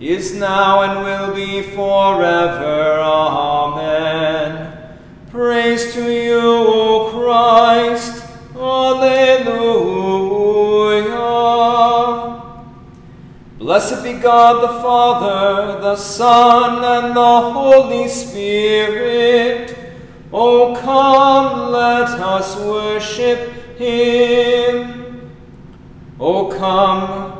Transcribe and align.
is 0.00 0.34
now 0.34 0.80
and 0.80 1.04
will 1.04 1.34
be 1.34 1.60
forever. 1.60 3.00
Amen. 3.00 4.72
Praise 5.30 5.92
to 5.92 6.10
you, 6.10 6.40
O 6.40 7.10
Christ. 7.12 8.24
Alleluia. 8.56 9.60
Blessed 13.58 14.02
be 14.02 14.14
God 14.14 14.62
the 14.62 14.80
Father, 14.82 15.80
the 15.82 15.96
Son, 15.96 16.82
and 16.82 17.14
the 17.14 17.40
Holy 17.52 18.08
Spirit. 18.08 19.76
O 20.32 20.74
come, 20.76 21.72
let 21.72 22.08
us 22.08 22.56
worship 22.56 23.52
him. 23.76 25.30
O 26.18 26.48
come, 26.48 27.39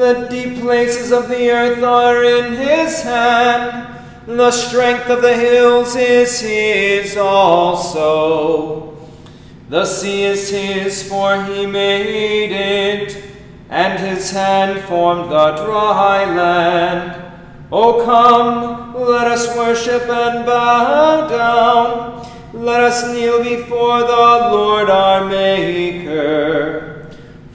The 0.00 0.28
deep 0.30 0.60
places 0.60 1.12
of 1.12 1.28
the 1.28 1.50
earth 1.50 1.82
are 1.82 2.24
in 2.24 2.54
his 2.54 3.02
hand. 3.02 3.86
The 4.24 4.50
strength 4.50 5.10
of 5.10 5.20
the 5.20 5.36
hills 5.36 5.94
is 5.94 6.40
his 6.40 7.18
also. 7.18 8.96
The 9.68 9.84
sea 9.84 10.22
is 10.22 10.48
his, 10.48 11.06
for 11.06 11.44
he 11.44 11.66
made 11.66 12.50
it, 12.50 13.24
and 13.68 14.00
his 14.00 14.30
hand 14.30 14.80
formed 14.88 15.30
the 15.30 15.50
dry 15.66 16.24
land. 16.24 17.22
O 17.70 18.02
come, 18.02 18.94
let 18.94 19.26
us 19.26 19.54
worship 19.54 20.08
and 20.08 20.46
bow 20.46 21.28
down. 21.28 22.26
Let 22.54 22.80
us 22.80 23.06
kneel 23.12 23.44
before 23.44 24.00
the 24.00 24.48
Lord 24.50 24.88
our 24.88 25.26
Maker. 25.26 26.89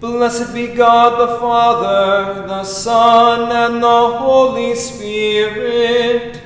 Blessed 0.00 0.54
be 0.54 0.68
God 0.68 1.18
the 1.18 1.26
Father, 1.40 2.46
the 2.46 2.62
Son, 2.62 3.50
and 3.50 3.82
the 3.82 4.18
Holy 4.18 4.76
Spirit. 4.76 6.40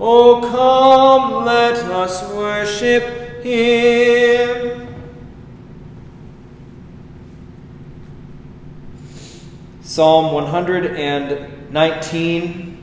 O 0.00 0.40
come, 0.40 1.44
let 1.44 1.74
us 1.74 2.32
worship 2.32 3.42
him. 3.42 4.88
Psalm 9.82 10.32
119, 10.32 12.78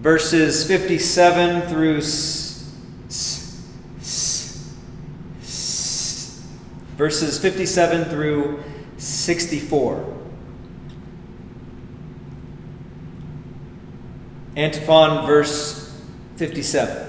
verses 0.00 0.66
57 0.66 1.68
through 1.68 2.00
verses 6.96 7.38
57 7.38 8.04
through 8.04 8.62
64. 9.02 10.16
Antiphon, 14.54 15.26
verse 15.26 16.00
57. 16.36 17.08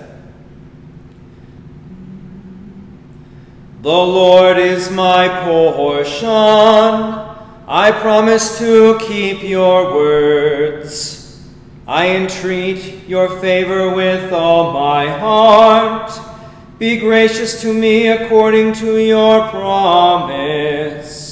The 3.82 3.90
Lord 3.90 4.58
is 4.58 4.90
my 4.90 5.28
portion. 5.44 6.26
I 6.26 7.92
promise 7.92 8.58
to 8.58 8.98
keep 9.00 9.44
your 9.44 9.94
words. 9.94 11.48
I 11.86 12.16
entreat 12.16 13.08
your 13.08 13.40
favor 13.40 13.94
with 13.94 14.32
all 14.34 14.74
my 14.74 15.10
heart. 15.10 16.12
Be 16.80 16.98
gracious 16.98 17.62
to 17.62 17.74
me 17.74 18.08
according 18.08 18.74
to 18.76 18.98
your 18.98 19.48
promise. 19.50 21.23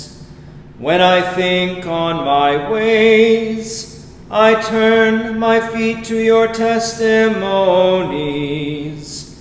When 0.82 1.00
I 1.00 1.22
think 1.36 1.86
on 1.86 2.26
my 2.26 2.68
ways, 2.72 4.12
I 4.32 4.60
turn 4.60 5.38
my 5.38 5.60
feet 5.60 6.04
to 6.06 6.18
your 6.18 6.48
testimonies. 6.48 9.40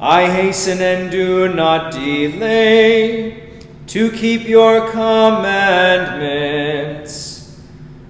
I 0.00 0.28
hasten 0.28 0.82
and 0.82 1.08
do 1.08 1.54
not 1.54 1.92
delay 1.92 3.60
to 3.86 4.10
keep 4.10 4.48
your 4.48 4.90
commandments. 4.90 7.56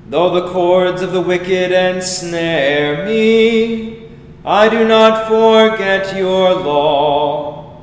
Though 0.08 0.30
the 0.30 0.48
cords 0.48 1.02
of 1.02 1.12
the 1.12 1.20
wicked 1.20 1.72
ensnare 1.72 3.04
me, 3.04 4.08
I 4.46 4.70
do 4.70 4.88
not 4.88 5.28
forget 5.28 6.16
your 6.16 6.54
law. 6.54 7.82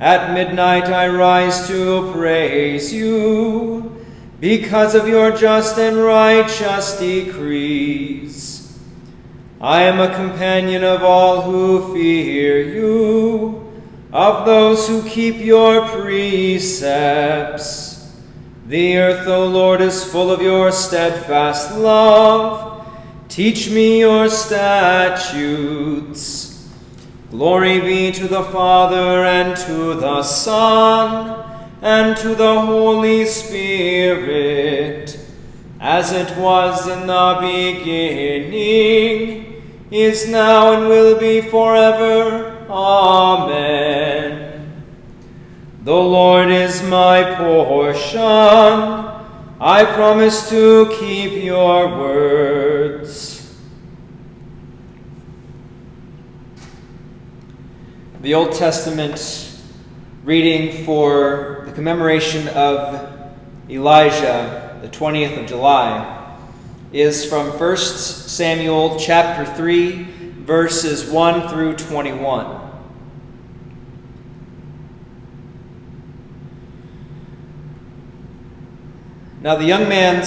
At 0.00 0.34
midnight 0.34 0.86
I 0.86 1.06
rise 1.06 1.68
to 1.68 2.10
praise 2.12 2.92
you 2.92 3.98
because 4.40 4.94
of 4.94 5.06
your 5.06 5.30
just 5.36 5.78
and 5.78 5.98
righteous 5.98 6.98
decrees. 6.98 8.78
I 9.60 9.82
am 9.82 10.00
a 10.00 10.14
companion 10.14 10.82
of 10.82 11.02
all 11.02 11.42
who 11.42 11.92
fear 11.92 12.62
you, 12.62 13.70
of 14.10 14.46
those 14.46 14.88
who 14.88 15.06
keep 15.06 15.36
your 15.36 15.86
precepts. 15.88 16.80
The 18.66 18.96
earth, 18.96 19.28
O 19.28 19.46
Lord, 19.46 19.82
is 19.82 20.02
full 20.02 20.30
of 20.30 20.40
your 20.40 20.72
steadfast 20.72 21.76
love. 21.76 22.86
Teach 23.28 23.68
me 23.68 24.00
your 24.00 24.30
statutes. 24.30 25.36
Glory 27.30 27.80
be 27.80 28.10
to 28.12 28.26
the 28.26 28.44
Father 28.44 29.24
and 29.24 29.54
to 29.66 29.94
the 29.94 30.22
Son 30.22 31.49
and 31.82 32.16
to 32.18 32.34
the 32.34 32.60
Holy 32.60 33.24
Spirit, 33.24 35.18
as 35.80 36.12
it 36.12 36.36
was 36.36 36.86
in 36.86 37.06
the 37.06 37.38
beginning, 37.40 38.52
is 39.90 40.28
now, 40.28 40.74
and 40.74 40.88
will 40.88 41.18
be 41.18 41.40
forever. 41.40 42.66
Amen. 42.68 44.82
The 45.82 45.94
Lord 45.94 46.50
is 46.50 46.82
my 46.82 47.34
portion. 47.36 48.20
I 49.62 49.84
promise 49.84 50.48
to 50.50 50.94
keep 51.00 51.42
your 51.42 51.88
words. 51.88 53.58
The 58.20 58.34
Old 58.34 58.52
Testament 58.52 59.49
reading 60.22 60.84
for 60.84 61.62
the 61.64 61.72
commemoration 61.72 62.46
of 62.48 63.10
Elijah, 63.70 64.78
the 64.82 64.88
20th 64.88 65.40
of 65.40 65.46
July, 65.46 66.36
is 66.92 67.24
from 67.24 67.46
1 67.46 67.76
Samuel 67.78 68.98
chapter 68.98 69.50
3, 69.54 70.02
verses 70.42 71.10
1 71.10 71.48
through 71.48 71.74
21. 71.74 72.60
Now, 79.40 79.56
the 79.56 79.64
young 79.64 79.88
man 79.88 80.22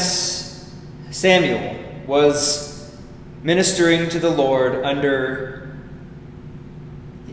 Samuel 1.12 1.78
was 2.08 2.98
ministering 3.44 4.10
to 4.10 4.18
the 4.18 4.32
Lord 4.32 4.84
under 4.84 5.78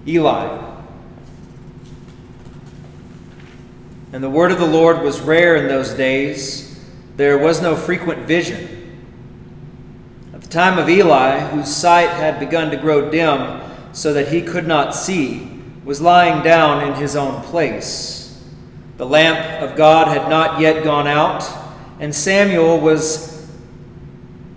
Eli 0.07 0.70
And 4.13 4.25
the 4.25 4.31
word 4.31 4.51
of 4.51 4.59
the 4.59 4.67
Lord 4.67 5.03
was 5.03 5.21
rare 5.21 5.55
in 5.57 5.69
those 5.69 5.95
days. 5.95 6.81
There 7.17 7.39
was 7.39 7.63
no 7.63 7.77
frequent 7.77 8.27
vision. 8.27 8.77
At 10.35 10.41
the 10.41 10.49
time 10.49 10.79
of 10.79 10.89
Eli, 10.89 11.39
whose 11.39 11.75
sight 11.75 12.09
had 12.11 12.41
begun 12.41 12.71
to 12.73 12.77
grow 12.77 13.09
dim 13.11 13.61
so 13.93 14.13
that 14.13 14.29
he 14.29 14.43
could 14.43 14.67
not 14.67 14.97
see, 14.97 15.63
was 15.85 16.01
lying 16.01 16.43
down 16.43 16.89
in 16.89 16.95
his 16.95 17.15
own 17.15 17.43
place. 17.45 18.43
The 18.97 19.07
lamp 19.07 19.63
of 19.63 19.77
God 19.77 20.09
had 20.09 20.29
not 20.29 20.61
yet 20.61 20.83
gone 20.83 21.07
out, 21.07 21.49
and 22.01 22.15
Samuel 22.15 22.81
was, 22.81 23.49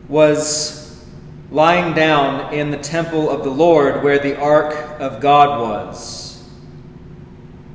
was 0.09 1.03
lying 1.51 1.93
down 1.93 2.51
in 2.53 2.71
the 2.71 2.77
temple 2.77 3.29
of 3.29 3.43
the 3.43 3.51
Lord 3.51 4.03
where 4.03 4.17
the 4.17 4.39
ark 4.39 4.99
of 4.99 5.21
God 5.21 5.61
was. 5.61 6.43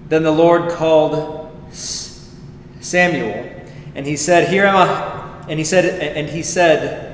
Then 0.08 0.24
the 0.24 0.32
Lord 0.32 0.72
called 0.72 1.38
Samuel, 1.73 3.50
and 3.94 4.06
he 4.06 4.17
said, 4.17 4.49
"Here 4.49 4.65
am 4.65 4.76
I." 4.76 5.44
And 5.49 5.59
he 5.59 5.65
said, 5.65 5.85
"And 6.17 6.29
he 6.29 6.43
said, 6.43 7.06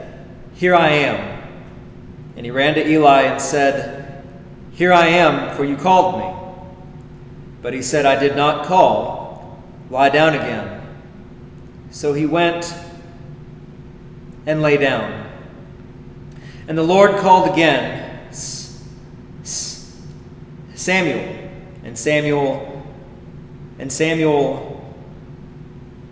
Here 0.55 0.75
I 0.75 0.89
am." 0.89 1.43
And 2.37 2.45
he 2.45 2.51
ran 2.51 2.75
to 2.75 2.87
Eli 2.87 3.23
and 3.23 3.41
said, 3.41 4.23
"Here 4.73 4.93
I 4.93 5.07
am, 5.07 5.57
for 5.57 5.65
you 5.65 5.77
called 5.77 6.19
me." 6.19 6.27
But 7.63 7.75
he 7.75 7.83
said, 7.83 8.07
"I 8.07 8.19
did 8.19 8.37
not 8.37 8.67
call. 8.67 9.63
Lie 9.91 10.11
down 10.11 10.35
again." 10.35 10.83
So 11.91 12.13
he 12.13 12.27
went 12.27 12.75
and 14.47 14.63
lay 14.63 14.77
down. 14.77 15.31
And 16.67 16.77
the 16.77 16.83
Lord 16.83 17.17
called 17.19 17.51
again, 17.51 18.29
Samuel. 20.75 21.51
And 21.85 21.97
Samuel 21.97 22.74
and 23.79 23.93
Samuel 23.93 24.95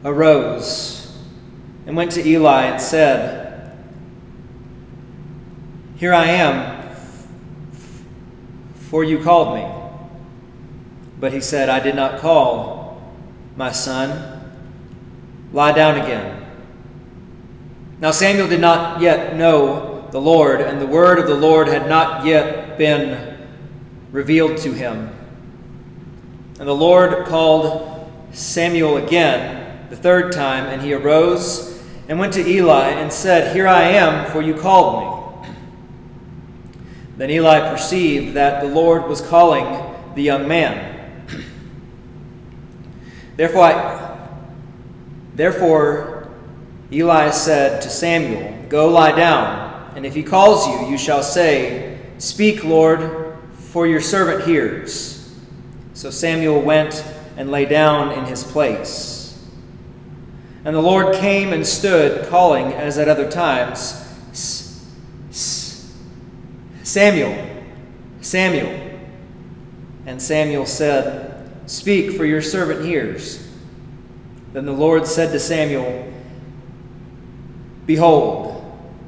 arose 0.04 1.16
and 1.86 1.96
went 1.96 2.12
to 2.12 2.26
Eli 2.26 2.64
and 2.64 2.80
said, 2.80 3.76
Here 5.96 6.12
I 6.12 6.26
am, 6.26 6.94
for 8.74 9.04
you 9.04 9.22
called 9.22 9.54
me. 9.54 9.68
But 11.20 11.32
he 11.32 11.40
said, 11.40 11.68
I 11.68 11.78
did 11.80 11.94
not 11.94 12.20
call, 12.20 13.12
my 13.56 13.70
son. 13.70 14.40
Lie 15.52 15.72
down 15.72 16.00
again. 16.00 16.44
Now 18.00 18.10
Samuel 18.10 18.48
did 18.48 18.60
not 18.60 19.00
yet 19.00 19.36
know 19.36 20.08
the 20.10 20.20
Lord, 20.20 20.60
and 20.60 20.80
the 20.80 20.86
word 20.86 21.18
of 21.18 21.28
the 21.28 21.36
Lord 21.36 21.68
had 21.68 21.88
not 21.88 22.26
yet 22.26 22.76
been 22.76 23.38
revealed 24.10 24.58
to 24.58 24.72
him. 24.72 25.10
And 26.62 26.68
the 26.68 26.74
Lord 26.74 27.26
called 27.26 28.08
Samuel 28.30 28.98
again, 28.98 29.88
the 29.90 29.96
third 29.96 30.30
time, 30.30 30.66
and 30.66 30.80
he 30.80 30.92
arose 30.92 31.82
and 32.08 32.20
went 32.20 32.34
to 32.34 32.48
Eli 32.48 32.90
and 32.90 33.12
said, 33.12 33.52
Here 33.52 33.66
I 33.66 33.82
am, 33.82 34.30
for 34.30 34.40
you 34.40 34.54
called 34.54 35.42
me. 35.42 35.50
Then 37.16 37.30
Eli 37.30 37.68
perceived 37.68 38.34
that 38.34 38.62
the 38.62 38.68
Lord 38.68 39.08
was 39.08 39.20
calling 39.20 39.92
the 40.14 40.22
young 40.22 40.46
man. 40.46 41.26
Therefore, 43.36 43.64
I, 43.64 44.28
therefore 45.34 46.30
Eli 46.92 47.30
said 47.30 47.82
to 47.82 47.90
Samuel, 47.90 48.66
Go 48.68 48.88
lie 48.88 49.16
down, 49.16 49.96
and 49.96 50.06
if 50.06 50.14
he 50.14 50.22
calls 50.22 50.68
you, 50.68 50.90
you 50.90 50.96
shall 50.96 51.24
say, 51.24 51.98
Speak, 52.18 52.62
Lord, 52.62 53.36
for 53.52 53.88
your 53.88 54.00
servant 54.00 54.44
hears. 54.44 55.11
So 55.94 56.10
Samuel 56.10 56.60
went 56.60 57.04
and 57.36 57.50
lay 57.50 57.64
down 57.64 58.12
in 58.12 58.24
his 58.24 58.44
place. 58.44 59.22
And 60.64 60.76
the 60.76 60.80
Lord 60.80 61.16
came 61.16 61.52
and 61.52 61.66
stood, 61.66 62.28
calling 62.28 62.72
as 62.72 62.98
at 62.98 63.08
other 63.08 63.30
times, 63.30 63.98
Samuel, 66.82 67.48
Samuel. 68.20 68.90
And 70.06 70.20
Samuel 70.20 70.66
said, 70.66 71.50
Speak, 71.66 72.12
for 72.12 72.24
your 72.24 72.42
servant 72.42 72.84
hears. 72.84 73.48
Then 74.52 74.66
the 74.66 74.72
Lord 74.72 75.06
said 75.06 75.32
to 75.32 75.40
Samuel, 75.40 76.12
Behold, 77.86 78.52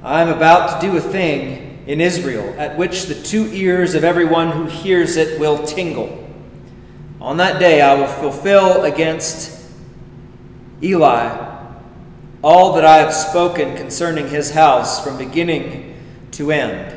I 0.03 0.23
am 0.23 0.29
about 0.29 0.81
to 0.81 0.87
do 0.87 0.97
a 0.97 1.01
thing 1.01 1.85
in 1.87 2.01
Israel 2.01 2.55
at 2.59 2.77
which 2.77 3.07
the 3.07 3.15
two 3.15 3.47
ears 3.53 3.95
of 3.95 4.05
everyone 4.05 4.51
who 4.51 4.65
hears 4.67 5.17
it 5.17 5.39
will 5.39 5.65
tingle. 5.65 6.24
On 7.25 7.39
that 7.39 7.59
day 7.59 7.81
I 7.81 7.95
will 7.95 8.07
fulfill 8.07 8.85
against 8.85 9.59
Eli 10.83 11.53
all 12.43 12.75
that 12.75 12.85
I 12.85 12.99
have 12.99 13.15
spoken 13.15 13.79
concerning 13.79 14.29
his 14.29 14.51
house 14.51 15.03
from 15.03 15.17
beginning 15.17 15.97
to 16.33 16.53
end. 16.53 16.95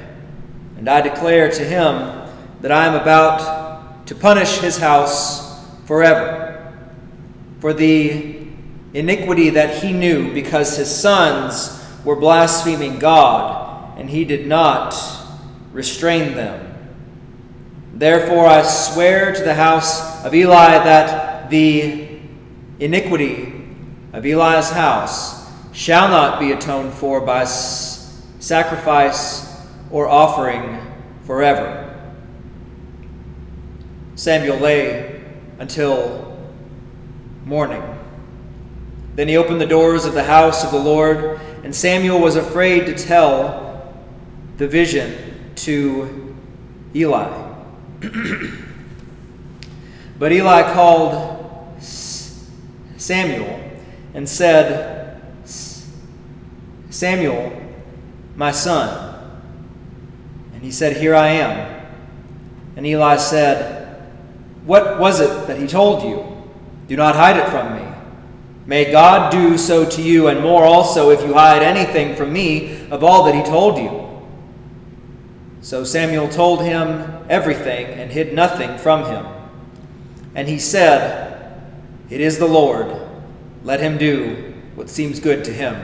And 0.78 0.90
I 0.90 1.00
declare 1.00 1.50
to 1.50 1.64
him 1.64 2.30
that 2.60 2.74
I 2.74 2.88
am 2.88 2.96
about 2.96 4.06
to 4.08 4.16
punish 4.16 4.58
his 4.58 4.76
house 4.76 5.66
forever 5.86 6.74
for 7.62 7.74
the 7.74 8.48
iniquity 8.94 9.52
that 9.52 9.82
he 9.82 9.94
knew 9.94 10.34
because 10.34 10.76
his 10.76 10.94
sons 10.94 11.82
were 12.04 12.18
blaspheming 12.18 13.00
God, 13.00 13.98
and 13.98 14.10
he 14.10 14.26
did 14.26 14.46
not 14.46 14.94
restrain 15.72 16.36
them. 16.36 16.67
Therefore, 17.98 18.46
I 18.46 18.62
swear 18.62 19.34
to 19.34 19.44
the 19.44 19.56
house 19.56 20.24
of 20.24 20.36
Eli 20.36 20.84
that 20.84 21.50
the 21.50 22.20
iniquity 22.80 23.52
of 24.14 24.24
Eli's 24.24 24.70
house 24.70 25.50
shall 25.74 26.08
not 26.08 26.40
be 26.40 26.52
atoned 26.52 26.94
for 26.94 27.22
by 27.22 27.46
sacrifice 27.46 29.66
or 29.90 30.08
offering 30.08 30.80
forever. 31.24 32.00
Samuel 34.14 34.58
lay 34.58 35.24
until 35.58 36.38
morning. 37.46 37.82
Then 39.16 39.28
he 39.28 39.38
opened 39.38 39.60
the 39.60 39.66
doors 39.66 40.06
of 40.06 40.14
the 40.14 40.24
house 40.24 40.64
of 40.64 40.70
the 40.70 40.78
Lord, 40.78 41.40
and 41.64 41.76
Samuel 41.76 42.20
was 42.20 42.36
afraid 42.36 42.86
to 42.86 42.94
tell 42.94 43.92
the 44.58 44.68
vision 44.68 45.56
to 45.56 46.36
Eli. 46.94 47.57
but 50.20 50.32
Eli 50.32 50.74
called 50.74 51.38
Samuel 52.98 53.60
and 54.14 54.28
said, 54.28 55.22
Samuel, 56.90 57.54
my 58.36 58.52
son. 58.52 59.16
And 60.54 60.64
he 60.64 60.72
said, 60.72 60.98
Here 60.98 61.16
I 61.16 61.28
am. 61.28 61.86
And 62.76 62.86
Eli 62.86 63.18
said, 63.18 64.02
What 64.66 65.00
was 65.00 65.20
it 65.20 65.48
that 65.48 65.60
he 65.60 65.68
told 65.68 66.04
you? 66.04 66.26
Do 66.88 66.96
not 66.96 67.16
hide 67.16 67.38
it 67.38 67.50
from 67.50 67.78
me. 67.78 67.84
May 68.66 68.92
God 68.92 69.32
do 69.32 69.58
so 69.58 69.90
to 69.90 70.02
you, 70.02 70.28
and 70.28 70.42
more 70.42 70.66
also, 70.66 71.12
if 71.12 71.22
you 71.22 71.34
hide 71.34 71.64
anything 71.64 72.16
from 72.16 72.34
me 72.34 72.88
of 72.90 73.04
all 73.04 73.24
that 73.26 73.36
he 73.36 73.44
told 73.44 73.78
you. 73.78 74.07
So 75.68 75.84
Samuel 75.84 76.30
told 76.30 76.62
him 76.62 77.26
everything 77.30 77.88
and 77.88 78.10
hid 78.10 78.34
nothing 78.34 78.78
from 78.78 79.04
him. 79.04 79.26
And 80.34 80.48
he 80.48 80.60
said, 80.60 81.62
It 82.10 82.22
is 82.22 82.40
the 82.40 82.48
Lord. 82.48 82.96
Let 83.66 83.82
him 83.82 83.98
do 83.98 84.54
what 84.76 84.90
seems 84.90 85.20
good 85.20 85.44
to 85.44 85.52
him. 85.52 85.76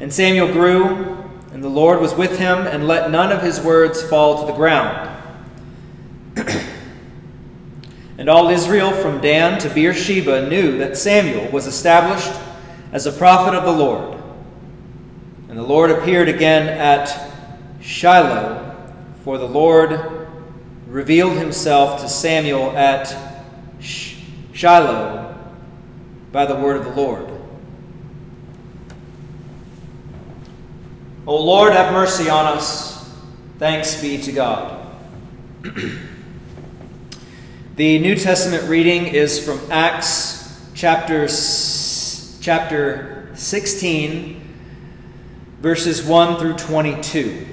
And 0.00 0.12
Samuel 0.12 0.52
grew, 0.52 1.30
and 1.52 1.62
the 1.62 1.68
Lord 1.68 2.00
was 2.00 2.12
with 2.12 2.40
him, 2.40 2.66
and 2.66 2.88
let 2.88 3.12
none 3.12 3.30
of 3.30 3.40
his 3.40 3.60
words 3.60 4.02
fall 4.02 4.40
to 4.40 4.46
the 4.50 4.56
ground. 4.58 5.22
and 8.18 8.28
all 8.28 8.48
Israel 8.48 8.90
from 8.90 9.20
Dan 9.20 9.60
to 9.60 9.72
Beersheba 9.72 10.48
knew 10.48 10.76
that 10.78 10.96
Samuel 10.96 11.52
was 11.52 11.68
established 11.68 12.32
as 12.90 13.06
a 13.06 13.12
prophet 13.12 13.54
of 13.54 13.62
the 13.62 13.70
Lord. 13.70 14.20
And 15.48 15.56
the 15.56 15.62
Lord 15.62 15.92
appeared 15.92 16.28
again 16.28 16.66
at 16.66 17.29
Shiloh, 17.80 18.76
for 19.24 19.38
the 19.38 19.48
Lord 19.48 20.28
revealed 20.86 21.38
himself 21.38 22.02
to 22.02 22.08
Samuel 22.08 22.76
at 22.76 23.16
Shiloh 23.80 25.30
by 26.32 26.46
the 26.46 26.56
word 26.56 26.76
of 26.76 26.84
the 26.84 27.00
Lord. 27.00 27.26
O 31.26 31.36
Lord, 31.36 31.72
have 31.72 31.92
mercy 31.92 32.28
on 32.28 32.46
us. 32.46 33.08
Thanks 33.58 34.00
be 34.00 34.20
to 34.22 34.32
God. 34.32 34.86
the 37.76 37.98
New 37.98 38.16
Testament 38.16 38.68
reading 38.68 39.06
is 39.06 39.42
from 39.42 39.60
Acts 39.70 40.60
chapter 40.74 41.28
6, 41.28 42.38
chapter 42.40 43.30
16, 43.34 44.40
verses 45.60 46.02
1 46.02 46.38
through 46.38 46.54
22. 46.54 47.46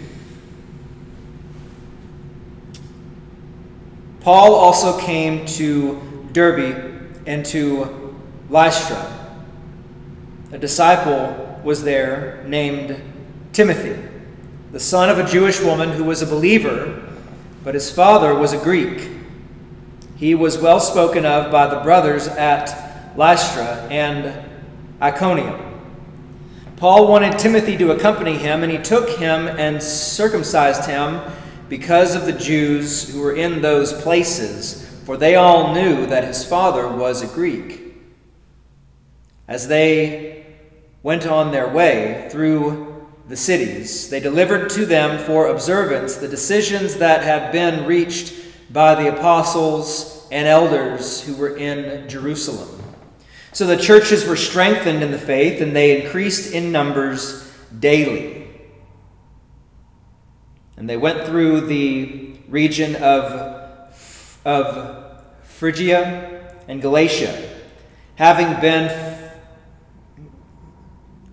Paul 4.28 4.56
also 4.56 5.00
came 5.00 5.46
to 5.46 6.02
Derbe 6.34 7.14
and 7.26 7.46
to 7.46 8.14
Lystra. 8.50 9.32
A 10.52 10.58
disciple 10.58 11.62
was 11.64 11.82
there 11.82 12.44
named 12.46 13.02
Timothy, 13.54 13.98
the 14.74 14.82
son 14.82 15.10
of 15.10 15.18
a 15.18 15.26
Jewish 15.26 15.62
woman 15.62 15.94
who 15.94 16.04
was 16.04 16.22
a 16.22 16.26
believer, 16.26 17.08
but 17.64 17.74
his 17.74 17.90
father 17.90 18.36
was 18.36 18.52
a 18.52 18.58
Greek. 18.58 19.10
He 20.18 20.36
was 20.36 20.58
well 20.58 20.82
spoken 20.82 21.26
of 21.26 21.50
by 21.50 21.68
the 21.68 21.80
brothers 21.80 22.28
at 22.28 23.16
Lystra 23.16 23.88
and 23.90 24.46
Iconium. 25.02 25.58
Paul 26.76 27.08
wanted 27.08 27.40
Timothy 27.40 27.78
to 27.78 27.92
accompany 27.92 28.38
him, 28.38 28.62
and 28.62 28.74
he 28.74 28.78
took 28.78 29.08
him 29.08 29.48
and 29.48 29.82
circumcised 29.82 30.84
him 30.84 31.22
because 31.70 32.16
of 32.16 32.26
the 32.26 32.34
Jews 32.34 33.10
who 33.10 33.22
were 33.22 33.36
in 33.36 33.62
those 33.62 33.94
places, 33.94 34.86
for 35.06 35.18
they 35.18 35.36
all 35.36 35.74
knew 35.74 36.06
that 36.08 36.24
his 36.24 36.44
father 36.44 36.88
was 36.88 37.22
a 37.22 37.34
Greek. 37.34 37.96
As 39.48 39.68
they 39.68 40.46
went 41.04 41.26
on 41.26 41.52
their 41.52 41.70
way 41.70 42.28
through 42.32 43.08
the 43.28 43.38
cities, 43.38 44.10
they 44.10 44.20
delivered 44.20 44.70
to 44.72 44.86
them 44.86 45.24
for 45.26 45.48
observance 45.48 46.16
the 46.16 46.28
decisions 46.28 46.96
that 46.96 47.24
had 47.24 47.52
been 47.52 47.86
reached 47.86 48.34
by 48.72 48.96
the 48.96 49.16
apostles 49.16 50.28
and 50.32 50.48
elders 50.48 51.22
who 51.22 51.36
were 51.36 51.56
in 51.56 52.08
Jerusalem. 52.10 52.84
So 53.54 53.66
the 53.66 53.78
churches 53.78 54.26
were 54.26 54.36
strengthened 54.36 55.02
in 55.02 55.12
the 55.12 55.18
faith 55.18 55.62
and 55.62 55.76
they 55.76 56.02
increased 56.02 56.54
in 56.54 56.72
numbers 56.72 57.52
daily. 57.80 58.37
And 60.78 60.88
they 60.88 60.96
went 60.98 61.26
through 61.26 61.62
the 61.62 62.34
region 62.48 62.96
of, 62.98 63.92
of 64.46 65.22
Phrygia 65.44 66.54
and 66.68 66.82
Galatia, 66.82 67.50
having 68.16 68.62
been, 68.62 69.30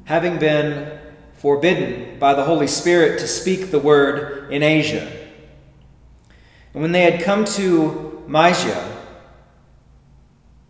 having 0.04 0.38
been 0.38 0.98
forbidden 1.34 2.18
by 2.18 2.32
the 2.32 2.44
Holy 2.44 2.66
Spirit 2.66 3.20
to 3.20 3.28
speak 3.28 3.70
the 3.70 3.78
word 3.78 4.50
in 4.50 4.62
Asia. 4.62 5.12
And 6.72 6.80
when 6.82 6.92
they 6.92 7.02
had 7.02 7.22
come 7.22 7.44
to 7.44 8.24
Mysia, 8.26 8.92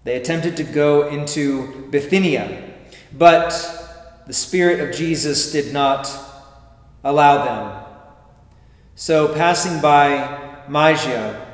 they 0.02 0.16
attempted 0.16 0.57
to 0.57 0.64
go 0.64 1.09
into 1.09 1.88
Bithynia, 1.90 2.75
but 3.16 3.52
the 4.26 4.33
Spirit 4.33 4.81
of 4.81 4.95
Jesus 4.95 5.52
did 5.52 5.73
not 5.73 6.11
allow 7.04 7.45
them. 7.45 7.83
So, 8.96 9.34
passing 9.34 9.80
by 9.80 10.62
Mysia, 10.68 11.44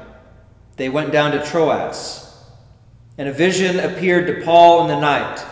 they 0.76 0.90
went 0.90 1.10
down 1.10 1.32
to 1.32 1.44
Troas. 1.44 2.26
And 3.16 3.28
a 3.28 3.32
vision 3.32 3.80
appeared 3.80 4.26
to 4.26 4.44
Paul 4.44 4.82
in 4.82 4.88
the 4.88 5.00
night. 5.00 5.44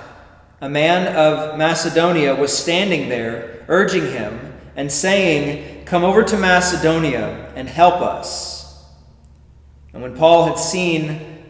A 0.61 0.68
man 0.68 1.14
of 1.16 1.57
Macedonia 1.57 2.35
was 2.35 2.57
standing 2.57 3.09
there, 3.09 3.64
urging 3.68 4.11
him 4.11 4.54
and 4.76 4.90
saying, 4.92 5.85
Come 5.87 6.04
over 6.04 6.23
to 6.23 6.37
Macedonia 6.37 7.52
and 7.57 7.68
help 7.68 8.02
us. 8.02 8.85
And 9.92 10.02
when 10.02 10.14
Paul 10.14 10.45
had 10.45 10.59
seen 10.59 11.42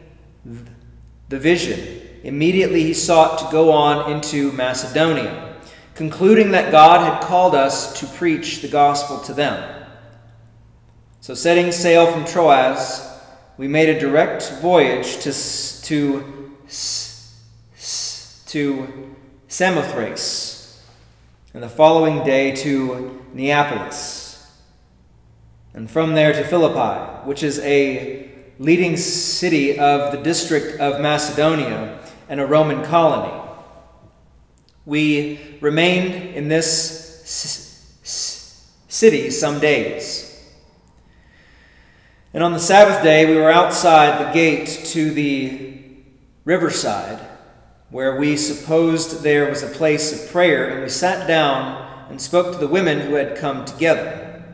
the 1.28 1.38
vision, 1.38 2.00
immediately 2.22 2.84
he 2.84 2.94
sought 2.94 3.38
to 3.40 3.48
go 3.50 3.72
on 3.72 4.12
into 4.12 4.52
Macedonia, 4.52 5.56
concluding 5.94 6.52
that 6.52 6.70
God 6.70 7.00
had 7.00 7.22
called 7.22 7.54
us 7.54 7.98
to 8.00 8.06
preach 8.06 8.62
the 8.62 8.68
gospel 8.68 9.18
to 9.20 9.34
them. 9.34 9.77
So, 11.20 11.34
setting 11.34 11.72
sail 11.72 12.10
from 12.12 12.24
Troas, 12.24 13.04
we 13.56 13.66
made 13.66 13.88
a 13.88 13.98
direct 13.98 14.52
voyage 14.62 15.18
to, 15.18 15.32
to, 15.82 16.54
to 18.46 19.16
Samothrace, 19.48 20.80
and 21.52 21.62
the 21.62 21.68
following 21.68 22.24
day 22.24 22.54
to 22.54 23.20
Neapolis, 23.34 24.48
and 25.74 25.90
from 25.90 26.14
there 26.14 26.32
to 26.32 26.44
Philippi, 26.44 27.26
which 27.26 27.42
is 27.42 27.58
a 27.60 28.30
leading 28.60 28.96
city 28.96 29.76
of 29.76 30.12
the 30.12 30.18
district 30.18 30.78
of 30.78 31.00
Macedonia 31.00 31.98
and 32.28 32.38
a 32.38 32.46
Roman 32.46 32.84
colony. 32.84 33.42
We 34.86 35.58
remained 35.60 36.36
in 36.36 36.46
this 36.46 37.08
city 38.88 39.30
some 39.30 39.58
days. 39.58 40.27
And 42.38 42.44
on 42.44 42.52
the 42.52 42.60
Sabbath 42.60 43.02
day, 43.02 43.26
we 43.26 43.34
were 43.34 43.50
outside 43.50 44.24
the 44.24 44.32
gate 44.32 44.68
to 44.92 45.10
the 45.10 45.72
riverside, 46.44 47.18
where 47.90 48.16
we 48.16 48.36
supposed 48.36 49.24
there 49.24 49.50
was 49.50 49.64
a 49.64 49.66
place 49.66 50.12
of 50.12 50.30
prayer, 50.30 50.68
and 50.68 50.82
we 50.82 50.88
sat 50.88 51.26
down 51.26 52.06
and 52.08 52.22
spoke 52.22 52.52
to 52.52 52.58
the 52.58 52.68
women 52.68 53.00
who 53.00 53.14
had 53.14 53.36
come 53.36 53.64
together. 53.64 54.44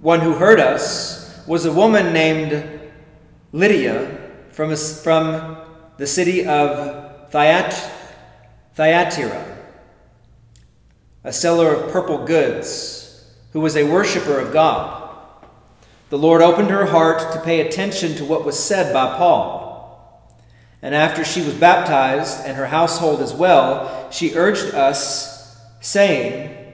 One 0.00 0.20
who 0.20 0.32
heard 0.32 0.58
us 0.58 1.46
was 1.46 1.66
a 1.66 1.72
woman 1.74 2.14
named 2.14 2.80
Lydia 3.52 4.30
from, 4.52 4.70
a, 4.70 4.76
from 4.78 5.58
the 5.98 6.06
city 6.06 6.46
of 6.46 7.28
Thyat, 7.30 7.74
Thyatira, 8.76 9.58
a 11.22 11.32
seller 11.34 11.74
of 11.74 11.92
purple 11.92 12.24
goods, 12.24 13.30
who 13.52 13.60
was 13.60 13.76
a 13.76 13.84
worshiper 13.84 14.40
of 14.40 14.54
God. 14.54 15.03
The 16.14 16.20
Lord 16.20 16.42
opened 16.42 16.70
her 16.70 16.86
heart 16.86 17.32
to 17.32 17.40
pay 17.40 17.60
attention 17.60 18.14
to 18.14 18.24
what 18.24 18.44
was 18.44 18.56
said 18.56 18.92
by 18.92 19.16
Paul. 19.16 20.40
And 20.80 20.94
after 20.94 21.24
she 21.24 21.42
was 21.42 21.54
baptized, 21.54 22.46
and 22.46 22.56
her 22.56 22.68
household 22.68 23.20
as 23.20 23.34
well, 23.34 24.08
she 24.12 24.36
urged 24.36 24.76
us, 24.76 25.60
saying, 25.80 26.72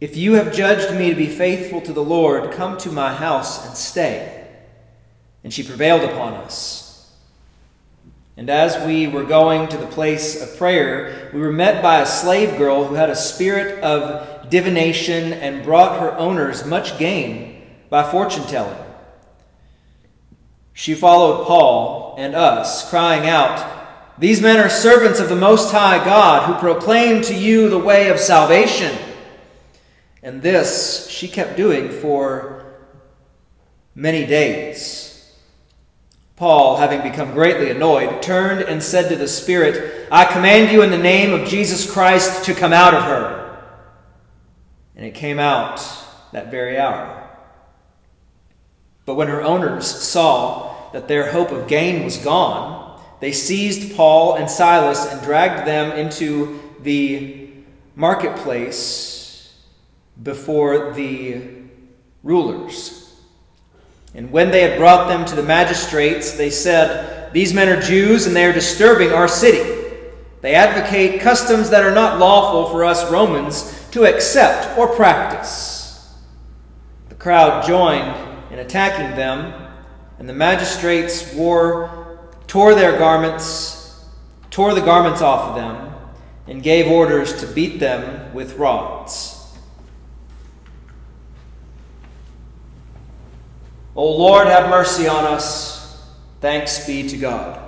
If 0.00 0.16
you 0.16 0.32
have 0.32 0.52
judged 0.52 0.92
me 0.98 1.10
to 1.10 1.14
be 1.14 1.28
faithful 1.28 1.82
to 1.82 1.92
the 1.92 2.02
Lord, 2.02 2.50
come 2.50 2.76
to 2.78 2.90
my 2.90 3.14
house 3.14 3.64
and 3.64 3.76
stay. 3.76 4.44
And 5.44 5.54
she 5.54 5.62
prevailed 5.62 6.02
upon 6.02 6.34
us. 6.34 7.12
And 8.36 8.50
as 8.50 8.84
we 8.84 9.06
were 9.06 9.22
going 9.22 9.68
to 9.68 9.76
the 9.76 9.86
place 9.86 10.42
of 10.42 10.58
prayer, 10.58 11.30
we 11.32 11.38
were 11.38 11.52
met 11.52 11.80
by 11.80 12.00
a 12.00 12.06
slave 12.06 12.58
girl 12.58 12.86
who 12.86 12.96
had 12.96 13.08
a 13.08 13.14
spirit 13.14 13.84
of 13.84 14.50
divination 14.50 15.32
and 15.32 15.62
brought 15.62 16.00
her 16.00 16.18
owners 16.18 16.66
much 16.66 16.98
gain 16.98 17.53
by 17.94 18.02
fortune 18.02 18.42
telling. 18.48 18.76
She 20.72 20.96
followed 20.96 21.46
Paul 21.46 22.16
and 22.18 22.34
us, 22.34 22.90
crying 22.90 23.28
out, 23.28 24.18
These 24.18 24.40
men 24.40 24.58
are 24.58 24.68
servants 24.68 25.20
of 25.20 25.28
the 25.28 25.36
Most 25.36 25.70
High 25.70 26.04
God, 26.04 26.44
who 26.44 26.58
proclaim 26.58 27.22
to 27.22 27.32
you 27.32 27.68
the 27.68 27.78
way 27.78 28.08
of 28.08 28.18
salvation. 28.18 28.98
And 30.24 30.42
this 30.42 31.08
she 31.08 31.28
kept 31.28 31.56
doing 31.56 31.88
for 31.88 32.64
many 33.94 34.26
days. 34.26 35.32
Paul, 36.34 36.78
having 36.78 37.00
become 37.00 37.30
greatly 37.30 37.70
annoyed, 37.70 38.22
turned 38.22 38.62
and 38.62 38.82
said 38.82 39.08
to 39.10 39.14
the 39.14 39.28
Spirit, 39.28 40.08
I 40.10 40.24
command 40.24 40.72
you 40.72 40.82
in 40.82 40.90
the 40.90 40.98
name 40.98 41.32
of 41.32 41.46
Jesus 41.46 41.88
Christ 41.88 42.46
to 42.46 42.54
come 42.54 42.72
out 42.72 42.94
of 42.94 43.04
her. 43.04 43.56
And 44.96 45.06
it 45.06 45.14
came 45.14 45.38
out 45.38 45.80
that 46.32 46.50
very 46.50 46.76
hour. 46.76 47.23
But 49.06 49.14
when 49.14 49.28
her 49.28 49.42
owners 49.42 49.86
saw 49.86 50.90
that 50.92 51.08
their 51.08 51.30
hope 51.30 51.50
of 51.50 51.68
gain 51.68 52.04
was 52.04 52.16
gone, 52.16 53.00
they 53.20 53.32
seized 53.32 53.96
Paul 53.96 54.36
and 54.36 54.50
Silas 54.50 55.06
and 55.06 55.22
dragged 55.22 55.66
them 55.66 55.92
into 55.92 56.60
the 56.82 57.48
marketplace 57.96 59.54
before 60.22 60.92
the 60.92 61.40
rulers. 62.22 63.00
And 64.14 64.30
when 64.30 64.50
they 64.50 64.62
had 64.62 64.78
brought 64.78 65.08
them 65.08 65.24
to 65.26 65.34
the 65.34 65.42
magistrates, 65.42 66.32
they 66.32 66.50
said, 66.50 67.32
These 67.32 67.52
men 67.52 67.68
are 67.68 67.80
Jews 67.80 68.26
and 68.26 68.34
they 68.34 68.44
are 68.44 68.52
disturbing 68.52 69.12
our 69.12 69.28
city. 69.28 69.82
They 70.40 70.54
advocate 70.54 71.20
customs 71.20 71.70
that 71.70 71.82
are 71.82 71.94
not 71.94 72.18
lawful 72.18 72.70
for 72.70 72.84
us 72.84 73.10
Romans 73.10 73.88
to 73.92 74.04
accept 74.04 74.78
or 74.78 74.94
practice. 74.94 76.14
The 77.08 77.14
crowd 77.14 77.66
joined 77.66 78.33
in 78.54 78.60
attacking 78.60 79.16
them, 79.16 79.52
and 80.20 80.28
the 80.28 80.32
magistrates 80.32 81.34
wore, 81.34 82.20
tore 82.46 82.72
their 82.76 82.96
garments, 82.96 84.06
tore 84.48 84.74
the 84.74 84.80
garments 84.80 85.20
off 85.20 85.48
of 85.48 85.56
them, 85.56 85.92
and 86.46 86.62
gave 86.62 86.86
orders 86.86 87.40
to 87.40 87.48
beat 87.48 87.80
them 87.80 88.32
with 88.32 88.56
rods. 88.56 89.52
O 93.96 94.08
Lord, 94.08 94.46
have 94.46 94.70
mercy 94.70 95.08
on 95.08 95.24
us. 95.24 96.08
Thanks 96.40 96.86
be 96.86 97.08
to 97.08 97.16
God. 97.16 97.60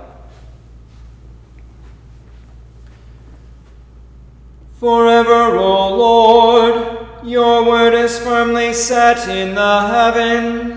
Forever, 4.79 5.57
O 5.57 5.97
Lord, 5.97 7.07
your 7.27 7.65
word 7.65 7.93
is 7.93 8.17
firmly 8.19 8.73
set 8.73 9.27
in 9.27 9.53
the 9.53 9.87
heavens. 9.87 10.76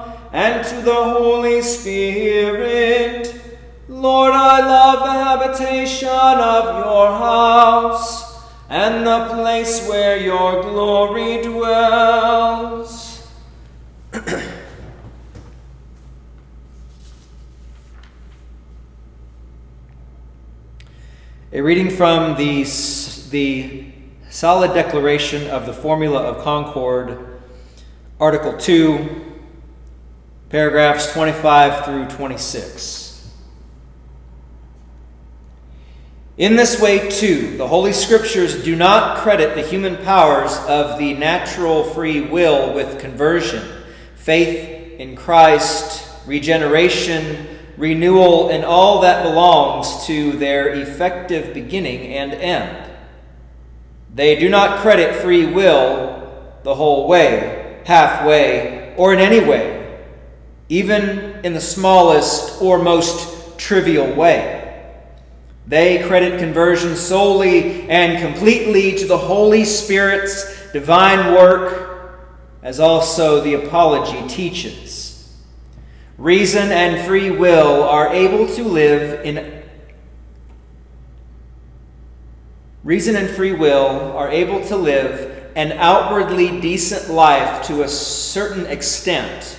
and 0.31 0.65
to 0.65 0.81
the 0.81 0.93
Holy 0.93 1.61
Spirit. 1.61 3.35
Lord, 3.89 4.31
I 4.33 4.59
love 4.61 4.99
the 4.99 5.11
habitation 5.11 6.07
of 6.09 6.85
your 6.85 7.07
house, 7.07 8.41
and 8.69 9.05
the 9.05 9.35
place 9.35 9.87
where 9.87 10.17
your 10.17 10.61
glory 10.63 11.41
dwells. 11.41 13.27
A 21.53 21.59
reading 21.59 21.89
from 21.89 22.37
the, 22.37 22.63
the 23.29 23.91
Solid 24.29 24.73
Declaration 24.73 25.49
of 25.49 25.65
the 25.65 25.73
Formula 25.73 26.21
of 26.21 26.41
Concord, 26.45 27.41
Article 28.21 28.57
2, 28.57 29.30
paragraphs 30.51 31.13
25 31.13 31.85
through 31.85 32.05
26. 32.17 33.31
In 36.37 36.57
this 36.57 36.81
way, 36.81 37.09
too, 37.09 37.55
the 37.55 37.67
Holy 37.67 37.93
Scriptures 37.93 38.61
do 38.61 38.75
not 38.75 39.19
credit 39.19 39.55
the 39.55 39.61
human 39.61 39.95
powers 39.97 40.57
of 40.67 40.99
the 40.99 41.13
natural 41.13 41.85
free 41.85 42.19
will 42.19 42.73
with 42.73 42.99
conversion, 42.99 43.65
faith 44.15 44.99
in 44.99 45.15
Christ, 45.15 46.05
regeneration, 46.27 47.47
renewal, 47.77 48.49
and 48.49 48.65
all 48.65 49.01
that 49.01 49.23
belongs 49.23 50.05
to 50.07 50.33
their 50.33 50.73
effective 50.73 51.53
beginning 51.53 52.13
and 52.13 52.33
end. 52.33 52.91
They 54.13 54.37
do 54.37 54.49
not 54.49 54.79
credit 54.79 55.15
free 55.21 55.45
will 55.45 56.29
the 56.63 56.75
whole 56.75 57.07
way, 57.07 57.81
halfway, 57.85 58.93
or 58.97 59.13
in 59.13 59.19
any 59.19 59.39
way, 59.39 59.70
even 60.71 61.37
in 61.43 61.53
the 61.53 61.59
smallest 61.59 62.61
or 62.61 62.81
most 62.81 63.59
trivial 63.59 64.09
way. 64.13 64.89
They 65.67 66.01
credit 66.03 66.39
conversion 66.39 66.95
solely 66.95 67.89
and 67.89 68.23
completely 68.23 68.95
to 68.95 69.05
the 69.05 69.17
Holy 69.17 69.65
Spirit's 69.65 70.71
divine 70.71 71.33
work, 71.33 72.21
as 72.63 72.79
also 72.79 73.41
the 73.41 73.55
Apology 73.55 74.25
teaches. 74.29 75.35
Reason 76.17 76.71
and 76.71 77.05
free 77.05 77.31
will 77.31 77.83
are 77.83 78.07
able 78.07 78.47
to 78.55 78.63
live 78.63 79.25
in 79.25 79.61
Reason 82.85 83.17
and 83.17 83.29
free 83.29 83.51
will 83.51 84.15
are 84.15 84.29
able 84.29 84.65
to 84.67 84.77
live 84.77 85.51
an 85.57 85.73
outwardly 85.73 86.61
decent 86.61 87.13
life 87.13 87.67
to 87.67 87.83
a 87.83 87.89
certain 87.89 88.65
extent. 88.67 89.57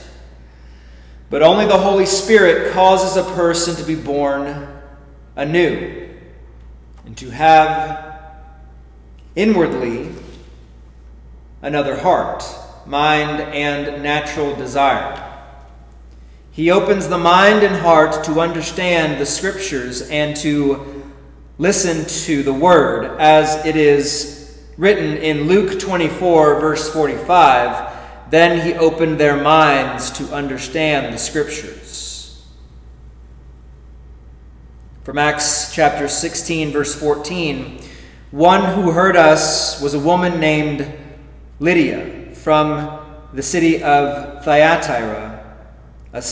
But 1.33 1.43
only 1.43 1.65
the 1.65 1.79
Holy 1.79 2.05
Spirit 2.05 2.75
causes 2.75 3.17
a 3.17 3.25
person 3.35 3.75
to 3.77 3.85
be 3.85 3.95
born 3.95 4.69
anew 5.35 6.11
and 7.07 7.17
to 7.17 7.31
have 7.31 8.21
inwardly 9.35 10.11
another 11.63 11.97
heart, 11.97 12.45
mind, 12.85 13.41
and 13.41 14.03
natural 14.03 14.55
desire. 14.57 15.41
He 16.51 16.71
opens 16.71 17.09
the 17.09 17.17
mind 17.17 17.63
and 17.63 17.77
heart 17.77 18.25
to 18.25 18.39
understand 18.39 19.19
the 19.19 19.25
scriptures 19.25 20.03
and 20.11 20.37
to 20.37 21.03
listen 21.57 22.05
to 22.27 22.43
the 22.43 22.53
word 22.53 23.19
as 23.19 23.65
it 23.65 23.77
is 23.77 24.61
written 24.77 25.17
in 25.17 25.47
Luke 25.47 25.81
24, 25.81 26.61
verse 26.61 26.93
45. 26.93 27.92
Then 28.33 28.67
he 28.67 28.73
opened 28.73 29.21
their 29.21 29.37
minds 29.37 30.11
to 30.13 30.25
understand 30.35 31.13
the 31.13 31.19
scriptures. 31.19 32.43
From 35.05 35.19
Acts 35.19 35.75
chapter 35.75 36.09
16, 36.09 36.73
verse 36.73 36.95
14, 36.95 37.83
one 38.31 38.65
who 38.73 38.91
heard 38.91 39.17
us 39.17 39.83
was 39.83 39.93
a 39.93 39.99
woman 39.99 40.41
named 40.41 40.91
Lydia 41.61 42.35
from 42.35 43.01
the 43.35 43.43
city 43.43 43.83
of 43.83 44.43
Thyatira 44.43 45.59
a, 46.15 46.23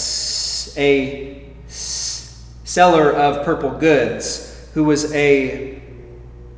a 0.78 1.52
seller 1.68 3.12
of 3.12 3.44
purple 3.44 3.72
goods 3.72 4.70
who 4.72 4.84
was 4.84 5.12
a 5.12 5.82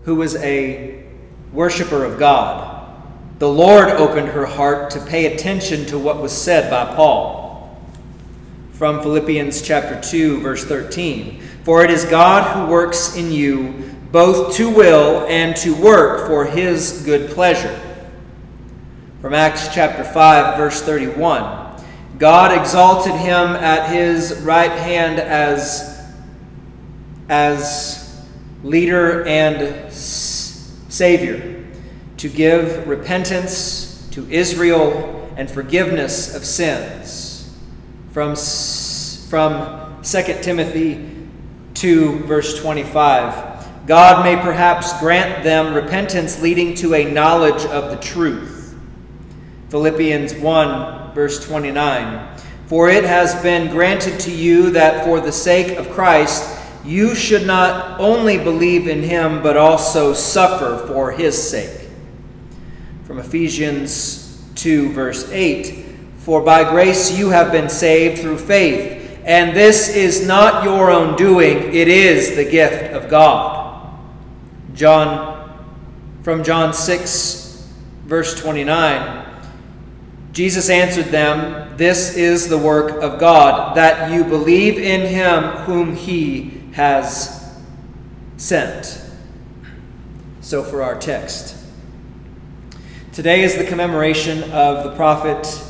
who 0.05 0.15
was 0.15 0.37
a 0.37 1.05
worshiper 1.53 2.05
of 2.05 2.21
God. 2.21 2.82
The 3.43 3.49
Lord 3.49 3.89
opened 3.89 4.29
her 4.29 4.47
heart 4.47 4.91
to 4.91 5.01
pay 5.01 5.35
attention 5.35 5.85
to 5.87 5.99
what 5.99 6.23
was 6.23 6.31
said 6.31 6.71
by 6.71 6.95
Paul. 6.95 7.77
From 8.71 9.03
Philippians 9.03 9.63
chapter 9.63 10.01
2 10.01 10.41
verse 10.43 10.65
13. 10.65 11.41
For 11.65 11.83
it 11.83 11.91
is 11.91 12.05
God 12.05 12.55
who 12.55 12.73
works 12.73 13.17
in 13.17 13.33
you 13.33 13.97
both 14.13 14.55
to 14.59 14.71
will 14.71 15.27
and 15.27 15.57
to 15.57 15.75
work 15.75 16.29
for 16.29 16.45
his 16.45 17.03
good 17.05 17.31
pleasure. 17.31 17.77
From 19.21 19.35
Acts 19.35 19.75
chapter 19.75 20.05
5 20.05 20.57
verse 20.57 20.81
31. 20.81 21.83
God 22.19 22.57
exalted 22.57 23.17
him 23.17 23.57
at 23.57 23.91
his 23.91 24.41
right 24.43 24.71
hand 24.71 25.19
as, 25.19 26.01
as 27.29 28.25
leader 28.63 29.27
and 29.27 29.93
Savior 29.93 31.52
to 32.23 32.29
give 32.29 32.87
repentance 32.87 34.07
to 34.13 34.25
Israel 34.31 35.29
and 35.37 35.51
forgiveness 35.51 36.37
of 36.37 36.45
sins. 36.45 37.53
From, 38.13 38.37
from 38.37 40.01
2 40.05 40.23
Timothy 40.41 41.17
2, 41.75 42.21
verse 42.21 42.61
25. 42.61 43.89
God 43.89 44.25
may 44.25 44.41
perhaps 44.41 44.97
grant 45.01 45.43
them 45.43 45.75
repentance 45.75 46.41
leading 46.41 46.77
to 46.77 46.95
a 46.95 47.11
knowledge 47.11 47.65
of 47.65 47.91
the 47.91 47.97
truth. 47.97 48.77
Philippians 49.71 50.35
1, 50.35 51.15
verse 51.15 51.45
29. 51.45 52.39
For 52.69 52.89
it 52.89 53.03
has 53.03 53.35
been 53.43 53.69
granted 53.73 54.21
to 54.21 54.31
you 54.31 54.71
that 54.71 55.05
for 55.05 55.19
the 55.19 55.33
sake 55.33 55.77
of 55.77 55.91
Christ 55.91 56.57
you 56.85 57.17
should 57.17 57.49
not 57.49 57.99
only 57.99 58.39
believe 58.39 58.87
in 58.87 59.03
him, 59.03 59.43
but 59.43 59.57
also 59.57 60.13
suffer 60.13 60.87
for 60.87 61.11
his 61.11 61.51
sake. 61.51 61.82
From 63.13 63.21
Ephesians 63.21 64.43
2, 64.55 64.93
verse 64.95 65.31
8 65.31 65.85
For 66.17 66.41
by 66.41 66.71
grace 66.71 67.15
you 67.15 67.29
have 67.29 67.53
been 67.53 67.69
saved 67.69 68.23
through 68.23 68.39
faith, 68.39 69.21
and 69.27 69.55
this 69.55 69.95
is 69.95 70.27
not 70.27 70.65
your 70.65 70.91
own 70.91 71.15
doing, 71.15 71.75
it 71.75 71.89
is 71.89 72.37
the 72.37 72.51
gift 72.51 72.95
of 72.95 73.11
God. 73.11 74.01
John, 74.73 75.63
from 76.23 76.43
John 76.43 76.73
6, 76.73 77.71
verse 78.07 78.35
29. 78.41 79.27
Jesus 80.33 80.71
answered 80.71 81.09
them, 81.09 81.77
This 81.77 82.17
is 82.17 82.49
the 82.49 82.57
work 82.57 83.03
of 83.03 83.21
God, 83.21 83.77
that 83.77 84.11
you 84.11 84.25
believe 84.25 84.79
in 84.79 85.07
him 85.07 85.43
whom 85.67 85.95
he 85.95 86.63
has 86.73 87.61
sent. 88.39 89.05
So, 90.41 90.63
for 90.63 90.81
our 90.81 90.99
text. 90.99 91.62
Today 93.13 93.43
is 93.43 93.59
the 93.59 93.65
commemoration 93.65 94.43
of 94.53 94.85
the 94.85 94.97
prophet 94.97 95.63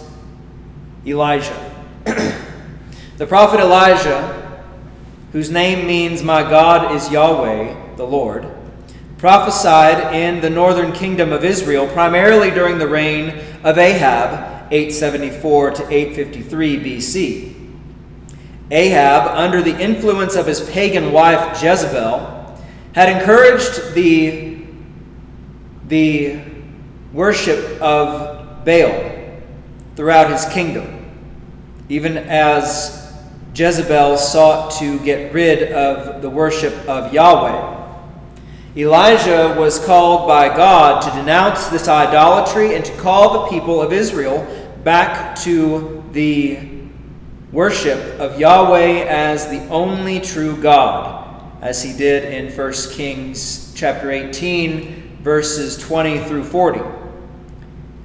Elijah. 1.05 1.75
the 3.17 3.27
prophet 3.27 3.59
Elijah, 3.59 4.63
whose 5.33 5.51
name 5.51 5.85
means 5.85 6.23
My 6.23 6.43
God 6.45 6.95
is 6.95 7.11
Yahweh, 7.11 7.97
the 7.97 8.07
Lord, 8.07 8.47
prophesied 9.19 10.15
in 10.15 10.41
the 10.41 10.51
northern 10.51 10.93
kingdom 10.93 11.33
of 11.33 11.45
Israel 11.45 11.89
primarily 11.89 12.53
during 12.53 12.79
the 12.79 12.87
reign 12.87 13.41
of 13.65 13.77
Ahab 13.77 14.73
874 14.73 15.71
to 15.73 15.93
853 15.93 16.79
BC. 16.79 17.55
Ahab, 18.71 19.37
under 19.37 19.61
the 19.61 19.77
influence 19.81 20.37
of 20.37 20.47
his 20.47 20.61
pagan 20.71 21.11
wife 21.11 21.61
Jezebel, 21.61 22.57
had 22.95 23.09
encouraged 23.09 23.95
the, 23.95 24.65
the 25.89 26.52
worship 27.13 27.81
of 27.81 28.65
Baal 28.65 29.13
throughout 29.97 30.31
his 30.31 30.45
kingdom, 30.47 31.11
even 31.89 32.17
as 32.17 32.99
Jezebel 33.55 34.17
sought 34.17 34.73
to 34.79 34.99
get 35.01 35.33
rid 35.35 35.73
of 35.73 36.23
the 36.23 36.31
worship 36.31 36.75
of 36.89 37.13
Yahweh. 37.13 37.81
Elijah 38.75 39.55
was 39.59 39.85
called 39.85 40.27
by 40.27 40.49
God 40.49 41.03
to 41.03 41.11
denounce 41.11 41.69
this 41.69 41.89
idolatry 41.89 42.75
and 42.75 42.83
to 42.85 42.97
call 42.97 43.45
the 43.45 43.51
people 43.51 43.83
of 43.83 43.93
Israel 43.93 44.47
back 44.83 45.37
to 45.41 46.03
the 46.13 46.59
worship 47.53 47.99
of 48.19 48.41
Yahweh 48.41 49.05
as 49.05 49.47
the 49.49 49.63
only 49.69 50.19
true 50.21 50.57
God, 50.57 51.53
as 51.61 51.83
he 51.83 51.93
did 51.93 52.25
in 52.33 52.51
1 52.51 52.73
Kings 52.93 53.75
chapter 53.75 54.11
18, 54.11 55.19
verses 55.21 55.77
20 55.77 56.21
through 56.21 56.45
40. 56.45 57.02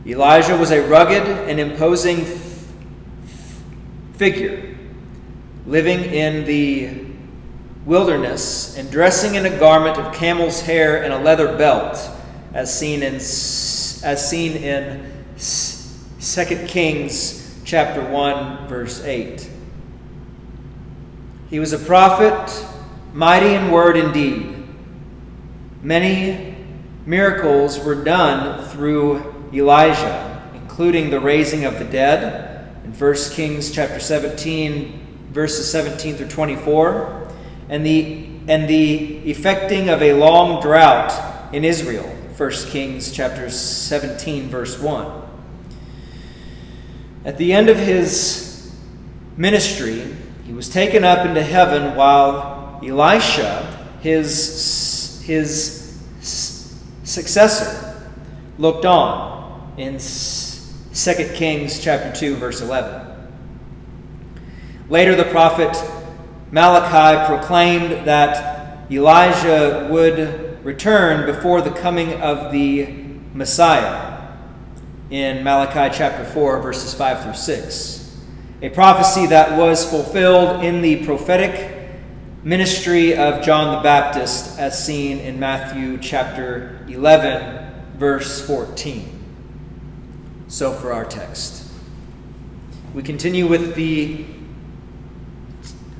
Elijah 0.07 0.55
was 0.55 0.71
a 0.71 0.87
rugged 0.87 1.23
and 1.49 1.59
imposing 1.59 2.23
figure, 4.13 4.77
living 5.65 5.99
in 5.99 6.45
the 6.45 7.05
wilderness 7.85 8.77
and 8.77 8.89
dressing 8.89 9.35
in 9.35 9.45
a 9.45 9.59
garment 9.59 9.97
of 9.97 10.15
camel's 10.15 10.61
hair 10.61 11.03
and 11.03 11.13
a 11.13 11.19
leather 11.19 11.57
belt, 11.57 12.09
as 12.53 12.73
seen 12.77 13.03
in 13.03 13.15
as 13.15 14.29
seen 14.29 14.53
in 14.53 15.11
2 15.37 16.67
Kings 16.67 17.59
chapter 17.65 18.01
1 18.01 18.69
verse 18.69 19.03
8. 19.03 19.49
He 21.49 21.59
was 21.59 21.73
a 21.73 21.79
prophet, 21.79 22.65
mighty 23.13 23.53
in 23.55 23.71
word 23.71 23.97
and 23.97 24.13
deed. 24.13 24.55
Many 25.81 26.55
miracles 27.05 27.77
were 27.79 28.03
done 28.03 28.65
through 28.69 29.36
Elijah, 29.53 30.41
including 30.53 31.09
the 31.09 31.19
raising 31.19 31.65
of 31.65 31.79
the 31.79 31.85
dead 31.85 32.69
in 32.83 32.91
1 32.93 33.13
Kings 33.31 33.71
chapter 33.71 33.99
17, 33.99 35.27
verses 35.31 35.69
17 35.71 36.15
through 36.15 36.27
24, 36.27 37.27
and 37.69 37.85
the, 37.85 38.29
and 38.47 38.69
the 38.69 39.17
effecting 39.29 39.89
of 39.89 40.01
a 40.01 40.13
long 40.13 40.61
drought 40.61 41.53
in 41.53 41.63
Israel, 41.63 42.05
1 42.37 42.51
Kings 42.69 43.11
chapter 43.11 43.49
17, 43.49 44.49
verse 44.49 44.79
1. 44.79 45.21
At 47.25 47.37
the 47.37 47.53
end 47.53 47.69
of 47.69 47.77
his 47.77 48.73
ministry, 49.35 50.15
he 50.45 50.53
was 50.53 50.69
taken 50.69 51.03
up 51.03 51.25
into 51.25 51.43
heaven 51.43 51.95
while 51.95 52.79
Elisha, 52.83 53.97
his, 54.01 55.21
his 55.25 55.99
successor, 57.03 57.95
looked 58.57 58.85
on 58.85 59.36
in 59.77 59.99
2 59.99 61.33
Kings 61.35 61.79
chapter 61.79 62.11
2 62.11 62.35
verse 62.37 62.61
11. 62.61 63.05
Later 64.89 65.15
the 65.15 65.25
prophet 65.25 65.77
Malachi 66.51 67.27
proclaimed 67.27 68.07
that 68.07 68.89
Elijah 68.91 69.87
would 69.91 70.65
return 70.65 71.25
before 71.27 71.61
the 71.61 71.69
coming 71.69 72.13
of 72.21 72.51
the 72.51 72.87
Messiah 73.33 74.29
in 75.11 75.43
Malachi 75.43 75.95
chapter 75.95 76.25
4 76.25 76.61
verses 76.61 76.95
5 76.95 77.23
through 77.23 77.33
6. 77.35 78.17
A 78.63 78.69
prophecy 78.69 79.27
that 79.27 79.57
was 79.59 79.87
fulfilled 79.87 80.63
in 80.63 80.81
the 80.81 81.05
prophetic 81.05 81.91
ministry 82.43 83.15
of 83.15 83.43
John 83.43 83.75
the 83.75 83.83
Baptist 83.83 84.57
as 84.57 84.83
seen 84.83 85.19
in 85.19 85.39
Matthew 85.39 85.99
chapter 85.99 86.83
11 86.87 87.97
verse 87.97 88.43
14. 88.47 89.16
So 90.47 90.71
for 90.71 90.93
our 90.93 91.03
text. 91.03 91.69
We 92.93 93.03
continue 93.03 93.47
with 93.47 93.75
the 93.75 94.25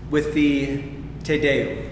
with 0.10 0.34
the 0.34 0.84
Te 1.24 1.38
Deum. 1.38 1.90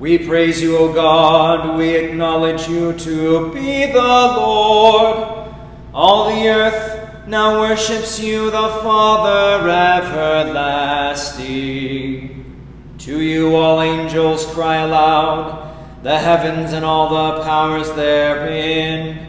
We 0.00 0.18
praise 0.18 0.60
you, 0.60 0.76
O 0.76 0.92
God, 0.92 1.78
we 1.78 1.94
acknowledge 1.94 2.68
you 2.68 2.92
to 2.92 3.52
be 3.54 3.86
the 3.86 4.02
Lord. 4.02 5.48
All 5.94 6.28
the 6.28 6.48
earth 6.48 7.28
now 7.28 7.60
worships 7.60 8.18
you, 8.18 8.50
the 8.50 8.80
Father 8.82 9.70
everlasting. 9.70 11.44
To 12.98 13.20
you 13.20 13.54
all 13.54 13.80
angels 13.80 14.44
cry 14.46 14.78
aloud 14.78 15.63
the 16.04 16.18
heavens 16.18 16.72
and 16.74 16.84
all 16.84 17.08
the 17.08 17.42
powers 17.44 17.90
therein. 17.94 19.26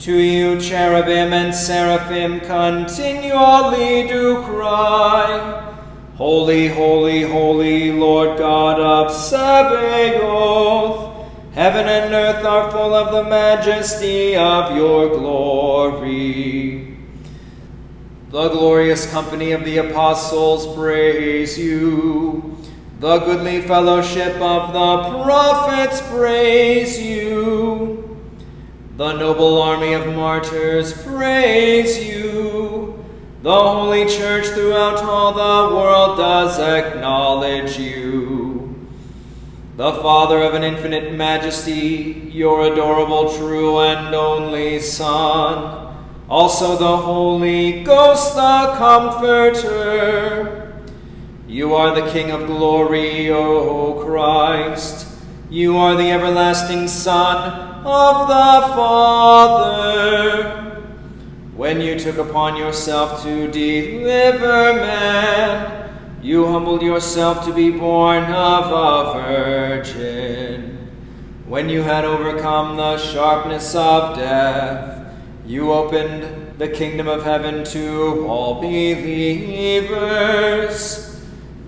To 0.00 0.14
you 0.14 0.60
cherubim 0.60 1.32
and 1.32 1.54
seraphim 1.54 2.40
continually 2.40 4.06
do 4.06 4.42
cry, 4.44 5.64
Holy, 6.16 6.68
holy, 6.68 7.22
holy, 7.22 7.92
Lord 7.92 8.36
God 8.36 8.78
of 8.78 9.10
Sabaoth. 9.10 9.46
Heaven 11.54 11.86
and 11.88 12.12
earth 12.12 12.44
are 12.44 12.70
full 12.70 12.92
of 12.92 13.10
the 13.10 13.24
majesty 13.30 14.36
of 14.36 14.76
your 14.76 15.08
glory. 15.08 16.98
The 18.28 18.50
glorious 18.50 19.10
company 19.10 19.52
of 19.52 19.64
the 19.64 19.78
apostles 19.78 20.76
praise 20.76 21.58
you. 21.58 22.57
The 23.00 23.18
goodly 23.20 23.62
fellowship 23.62 24.40
of 24.40 24.72
the 24.72 25.22
prophets 25.22 26.02
praise 26.10 27.00
you. 27.00 28.18
The 28.96 29.12
noble 29.12 29.62
army 29.62 29.92
of 29.92 30.08
martyrs 30.16 30.92
praise 31.04 32.04
you. 32.04 33.04
The 33.42 33.54
holy 33.54 34.04
church 34.06 34.46
throughout 34.46 34.96
all 35.04 35.32
the 35.32 35.76
world 35.76 36.18
does 36.18 36.58
acknowledge 36.58 37.78
you. 37.78 38.88
The 39.76 39.92
Father 40.02 40.42
of 40.42 40.54
an 40.54 40.64
infinite 40.64 41.12
majesty, 41.14 42.28
your 42.32 42.72
adorable, 42.72 43.32
true, 43.32 43.78
and 43.78 44.12
only 44.12 44.80
Son, 44.80 45.94
also 46.28 46.76
the 46.76 46.96
Holy 46.96 47.84
Ghost, 47.84 48.34
the 48.34 48.74
Comforter, 48.76 50.37
you 51.48 51.74
are 51.74 51.94
the 51.98 52.10
King 52.12 52.30
of 52.30 52.46
glory, 52.46 53.30
O 53.30 54.04
Christ. 54.04 55.06
You 55.48 55.78
are 55.78 55.96
the 55.96 56.10
everlasting 56.10 56.88
Son 56.88 57.80
of 57.86 58.28
the 58.28 58.60
Father. 58.76 60.58
When 61.56 61.80
you 61.80 61.98
took 61.98 62.18
upon 62.18 62.56
yourself 62.56 63.22
to 63.22 63.50
deliver 63.50 64.74
man, 64.74 65.90
you 66.20 66.46
humbled 66.46 66.82
yourself 66.82 67.46
to 67.46 67.54
be 67.54 67.70
born 67.70 68.24
of 68.24 68.66
a 68.70 69.14
virgin. 69.14 70.90
When 71.46 71.70
you 71.70 71.80
had 71.80 72.04
overcome 72.04 72.76
the 72.76 72.98
sharpness 72.98 73.74
of 73.74 74.18
death, 74.18 75.14
you 75.46 75.72
opened 75.72 76.58
the 76.58 76.68
kingdom 76.68 77.08
of 77.08 77.24
heaven 77.24 77.64
to 77.64 78.26
all 78.28 78.60
believers. 78.60 79.88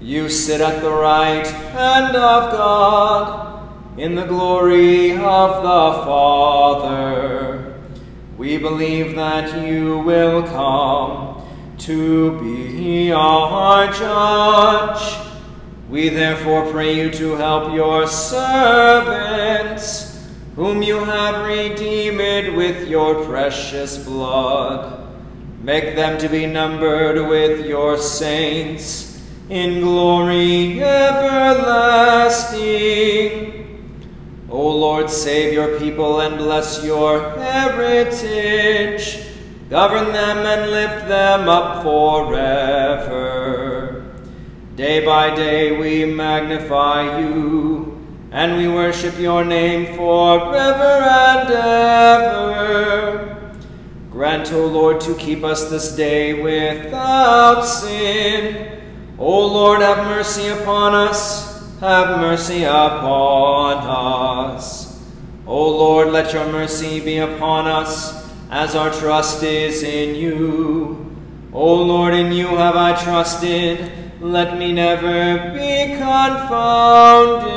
You 0.02 0.28
sit 0.30 0.62
at 0.62 0.80
the 0.80 0.90
right 0.90 1.46
hand 1.46 2.16
of 2.16 2.52
God 2.52 3.68
in 3.98 4.14
the 4.14 4.24
glory 4.24 5.12
of 5.12 5.62
the 5.62 6.04
Father. 6.06 7.74
We 8.38 8.56
believe 8.56 9.14
that 9.16 9.62
you 9.62 9.98
will 9.98 10.42
come 10.44 11.42
to 11.80 12.40
be 12.40 13.12
our 13.12 13.92
judge. 13.92 15.18
We 15.90 16.08
therefore 16.08 16.72
pray 16.72 16.96
you 16.96 17.10
to 17.10 17.32
help 17.36 17.74
your 17.74 18.06
servants, 18.06 19.46
whom 20.56 20.82
you 20.82 21.04
have 21.04 21.44
redeemed 21.44 22.56
with 22.56 22.88
your 22.88 23.22
precious 23.26 23.98
blood. 23.98 24.96
Make 25.62 25.94
them 25.94 26.16
to 26.20 26.28
be 26.30 26.46
numbered 26.46 27.28
with 27.28 27.66
your 27.66 27.98
saints 27.98 29.09
in 29.50 29.80
glory 29.80 30.80
everlasting. 30.80 31.50
O 34.48 34.70
Lord, 34.70 35.10
save 35.10 35.52
your 35.52 35.76
people 35.80 36.20
and 36.20 36.38
bless 36.38 36.84
your 36.84 37.36
heritage. 37.36 39.26
Govern 39.68 40.12
them 40.12 40.38
and 40.46 40.70
lift 40.70 41.08
them 41.08 41.48
up 41.48 41.82
forever. 41.82 43.40
Day 44.76 45.04
by 45.04 45.34
day 45.34 45.76
we 45.76 46.04
magnify 46.04 47.18
you, 47.18 47.98
and 48.30 48.56
we 48.56 48.68
worship 48.68 49.18
your 49.18 49.44
name 49.44 49.96
forever 49.96 51.02
and 51.02 51.50
ever. 51.50 53.36
Grant, 54.10 54.52
O 54.52 54.66
Lord, 54.66 55.00
to 55.02 55.14
keep 55.16 55.42
us 55.42 55.68
this 55.70 55.96
day 55.96 56.40
without 56.40 57.62
sin 57.62 58.79
O 59.22 59.46
Lord, 59.46 59.82
have 59.82 60.06
mercy 60.06 60.48
upon 60.48 60.94
us, 60.94 61.78
have 61.80 62.18
mercy 62.20 62.64
upon 62.64 63.76
us. 63.76 64.98
O 65.46 65.68
Lord, 65.68 66.08
let 66.08 66.32
your 66.32 66.50
mercy 66.50 67.00
be 67.00 67.18
upon 67.18 67.66
us, 67.66 68.26
as 68.50 68.74
our 68.74 68.90
trust 68.90 69.42
is 69.42 69.82
in 69.82 70.14
you. 70.14 71.14
O 71.52 71.74
Lord, 71.74 72.14
in 72.14 72.32
you 72.32 72.46
have 72.46 72.76
I 72.76 72.94
trusted. 72.94 73.92
Let 74.22 74.56
me 74.56 74.72
never 74.72 75.50
be 75.52 75.98
confounded. 75.98 77.50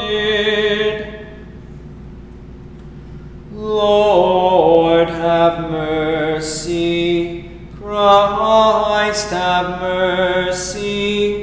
Lord, 3.54 5.08
have 5.08 5.72
mercy. 5.72 7.52
Christ, 7.80 9.30
have 9.30 9.80
mercy. 9.80 11.43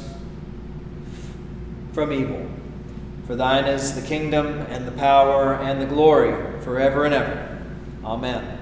from 1.93 2.11
evil. 2.11 2.49
For 3.27 3.35
thine 3.35 3.65
is 3.65 3.95
the 3.95 4.01
kingdom, 4.01 4.47
and 4.69 4.87
the 4.87 4.91
power, 4.91 5.55
and 5.55 5.81
the 5.81 5.85
glory, 5.85 6.61
forever 6.61 7.05
and 7.05 7.13
ever. 7.13 7.63
Amen. 8.03 8.57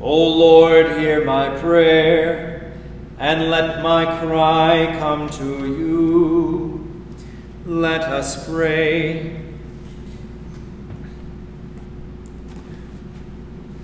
O 0.00 0.28
Lord, 0.28 0.98
hear 0.98 1.24
my 1.24 1.48
prayer, 1.60 2.74
and 3.18 3.50
let 3.50 3.82
my 3.82 4.04
cry 4.20 4.96
come 4.98 5.30
to 5.30 5.66
you. 5.66 7.04
Let 7.64 8.02
us 8.02 8.48
pray. 8.48 9.40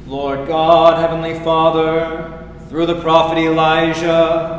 Lord 0.08 0.48
God, 0.48 0.98
Heavenly 0.98 1.38
Father, 1.44 2.48
through 2.68 2.86
the 2.86 3.00
prophet 3.00 3.38
Elijah, 3.38 4.57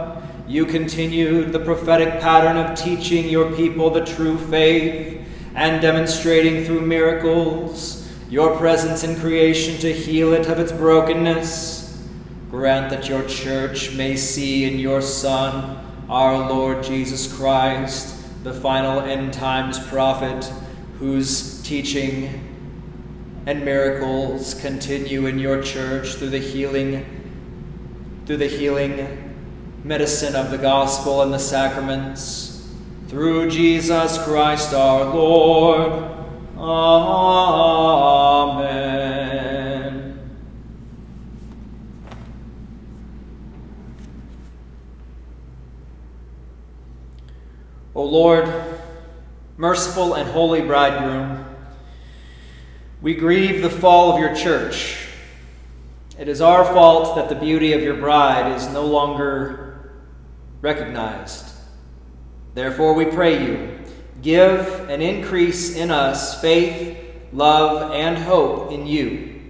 you 0.49 0.65
continued 0.65 1.53
the 1.53 1.59
prophetic 1.59 2.19
pattern 2.19 2.57
of 2.57 2.75
teaching 2.75 3.29
your 3.29 3.51
people 3.55 3.91
the 3.91 4.03
true 4.03 4.35
faith 4.35 5.23
and 5.53 5.79
demonstrating 5.79 6.65
through 6.65 6.81
miracles 6.81 8.11
your 8.31 8.57
presence 8.57 9.03
in 9.03 9.15
creation 9.17 9.77
to 9.77 9.93
heal 9.93 10.33
it 10.33 10.47
of 10.47 10.57
its 10.57 10.71
brokenness. 10.71 12.03
Grant 12.49 12.89
that 12.89 13.07
your 13.07 13.23
church 13.25 13.95
may 13.95 14.15
see 14.17 14.65
in 14.65 14.79
your 14.79 15.03
Son, 15.03 15.85
our 16.09 16.49
Lord 16.49 16.83
Jesus 16.83 17.31
Christ, 17.31 18.43
the 18.43 18.53
final 18.53 19.01
end 19.01 19.31
times 19.31 19.77
prophet, 19.87 20.51
whose 20.97 21.61
teaching 21.61 22.43
and 23.45 23.63
miracles 23.63 24.55
continue 24.55 25.27
in 25.27 25.37
your 25.37 25.61
church 25.61 26.15
through 26.15 26.31
the 26.31 26.39
healing 26.39 27.05
through 28.25 28.37
the 28.37 28.47
healing 28.47 29.28
medicine 29.83 30.35
of 30.35 30.51
the 30.51 30.57
gospel 30.57 31.21
and 31.21 31.33
the 31.33 31.39
sacraments. 31.39 32.69
Through 33.07 33.49
Jesus 33.49 34.17
Christ 34.23 34.73
our 34.73 35.05
Lord. 35.05 35.91
Amen. 36.57 37.39
O 47.95 48.03
Lord 48.03 48.51
merciful 49.57 50.13
and 50.13 50.29
holy 50.29 50.61
bridegroom 50.61 51.45
we 53.01 53.13
grieve 53.13 53.61
the 53.61 53.69
fall 53.69 54.11
of 54.11 54.19
your 54.19 54.35
church. 54.35 55.07
It 56.17 56.27
is 56.27 56.41
our 56.41 56.65
fault 56.65 57.15
that 57.15 57.29
the 57.29 57.35
beauty 57.35 57.71
of 57.71 57.81
your 57.81 57.95
bride 57.95 58.53
is 58.53 58.67
no 58.73 58.85
longer 58.85 59.68
recognized. 60.61 61.51
Therefore, 62.53 62.93
we 62.93 63.05
pray 63.05 63.45
you, 63.45 63.79
give 64.21 64.89
an 64.89 65.01
increase 65.01 65.75
in 65.75 65.91
us 65.91 66.41
faith, 66.41 66.97
love, 67.31 67.91
and 67.91 68.17
hope 68.17 68.71
in 68.71 68.87
you. 68.87 69.41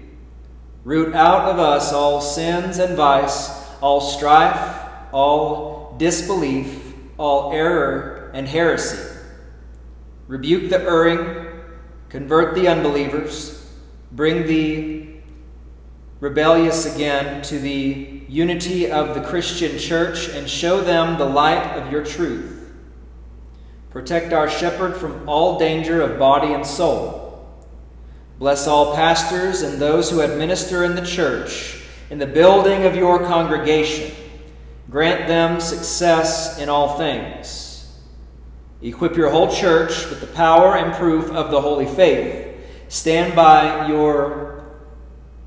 Root 0.84 1.15
out 1.15 1.50
of 1.50 1.60
us 1.60 1.93
all 1.93 2.22
sins 2.22 2.78
and 2.78 2.95
vice, 2.95 3.50
all 3.82 4.02
strife, 4.02 4.80
all 5.12 5.95
disbelief, 5.98 6.93
all 7.17 7.52
error 7.52 8.32
and 8.34 8.48
heresy. 8.48 9.17
Rebuke 10.28 10.69
the 10.69 10.80
erring 10.80 11.50
convert 12.10 12.56
the 12.56 12.67
unbelievers, 12.67 13.72
bring 14.12 14.45
the 14.48 14.98
rebellious 16.19 16.93
again 16.93 17.41
to 17.43 17.60
the 17.60 18.21
unity 18.27 18.91
of 18.91 19.15
the 19.15 19.21
Christian 19.21 19.77
church, 19.79 20.29
and 20.29 20.49
show 20.49 20.82
them 20.82 21.17
the 21.17 21.25
light 21.25 21.77
of 21.77 21.91
your 21.91 22.05
truth. 22.05 22.71
Protect 23.89 24.34
our 24.34 24.49
shepherd 24.49 24.95
from 24.95 25.27
all 25.27 25.58
danger 25.58 26.01
of 26.01 26.19
body 26.19 26.53
and 26.53 26.65
soul. 26.65 27.47
Bless 28.38 28.67
all 28.67 28.95
pastors 28.95 29.63
and 29.63 29.82
those 29.82 30.10
who 30.10 30.21
administer 30.21 30.84
in 30.84 30.95
the 30.95 31.05
church, 31.05 31.82
in 32.10 32.19
the 32.19 32.27
building 32.27 32.86
of 32.86 32.95
your 32.95 33.25
congregation. 33.25 34.15
Grant 34.89 35.27
them 35.27 35.60
success 35.60 36.60
in 36.60 36.69
all 36.69 36.97
things. 36.97 37.99
Equip 38.82 39.17
your 39.17 39.29
whole 39.29 39.53
church 39.53 40.10
with 40.10 40.21
the 40.21 40.27
power 40.27 40.77
and 40.77 40.93
proof 40.93 41.29
of 41.32 41.51
the 41.51 41.60
holy 41.60 41.86
faith. 41.86 42.55
Stand 42.88 43.36
by 43.36 43.88
your, 43.88 44.59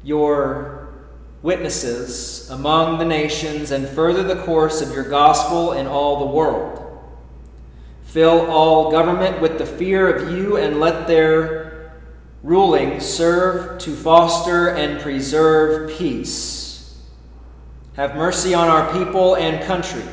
your 0.03 0.95
witnesses 1.43 2.49
among 2.51 2.99
the 2.99 3.05
nations 3.05 3.71
and 3.71 3.89
further 3.89 4.23
the 4.23 4.43
course 4.45 4.81
of 4.81 4.93
your 4.93 5.09
gospel 5.09 5.73
in 5.73 5.87
all 5.87 6.21
the 6.21 6.33
world. 6.33 6.79
Fill 8.05 8.51
all 8.51 8.91
government 8.91 9.41
with 9.41 9.59
the 9.59 9.67
fear 9.67 10.15
of 10.15 10.33
you 10.33 10.57
and 10.57 10.79
let 10.79 11.07
their 11.07 12.01
ruling 12.43 13.01
serve 13.01 13.79
to 13.81 13.95
foster 13.95 14.69
and 14.69 15.01
preserve 15.01 15.91
peace. 15.97 17.01
Have 17.95 18.17
mercy 18.17 18.55
on 18.55 18.69
our 18.69 18.93
people 18.93 19.37
and 19.37 19.65
country. 19.65 20.05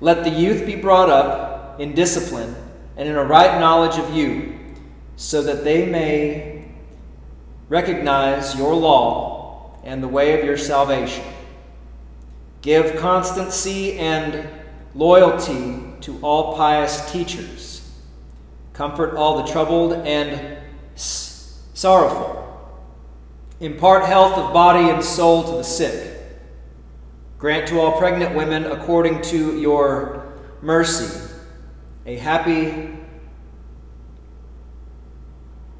Let 0.00 0.24
the 0.24 0.30
youth 0.30 0.66
be 0.66 0.76
brought 0.76 1.10
up 1.10 1.80
in 1.80 1.94
discipline 1.94 2.54
and 2.96 3.08
in 3.08 3.16
a 3.16 3.24
right 3.24 3.58
knowledge 3.58 3.98
of 3.98 4.14
you, 4.14 4.58
so 5.16 5.42
that 5.42 5.64
they 5.64 5.86
may 5.86 6.53
recognize 7.68 8.56
your 8.56 8.74
law 8.74 9.78
and 9.84 10.02
the 10.02 10.08
way 10.08 10.38
of 10.38 10.44
your 10.44 10.56
salvation. 10.56 11.24
Give 12.62 12.96
constancy 12.96 13.98
and 13.98 14.48
loyalty 14.94 15.82
to 16.00 16.18
all 16.22 16.56
pious 16.56 17.10
teachers. 17.10 17.90
Comfort 18.72 19.16
all 19.16 19.42
the 19.42 19.52
troubled 19.52 19.92
and 19.92 20.58
sorrowful. 20.94 22.40
Impart 23.60 24.04
health 24.04 24.36
of 24.38 24.52
body 24.52 24.90
and 24.90 25.02
soul 25.02 25.44
to 25.44 25.52
the 25.52 25.62
sick. 25.62 26.12
Grant 27.38 27.68
to 27.68 27.80
all 27.80 27.98
pregnant 27.98 28.34
women, 28.34 28.64
according 28.64 29.20
to 29.22 29.58
your 29.60 30.32
mercy, 30.62 31.20
a 32.06 32.16
happy 32.16 32.90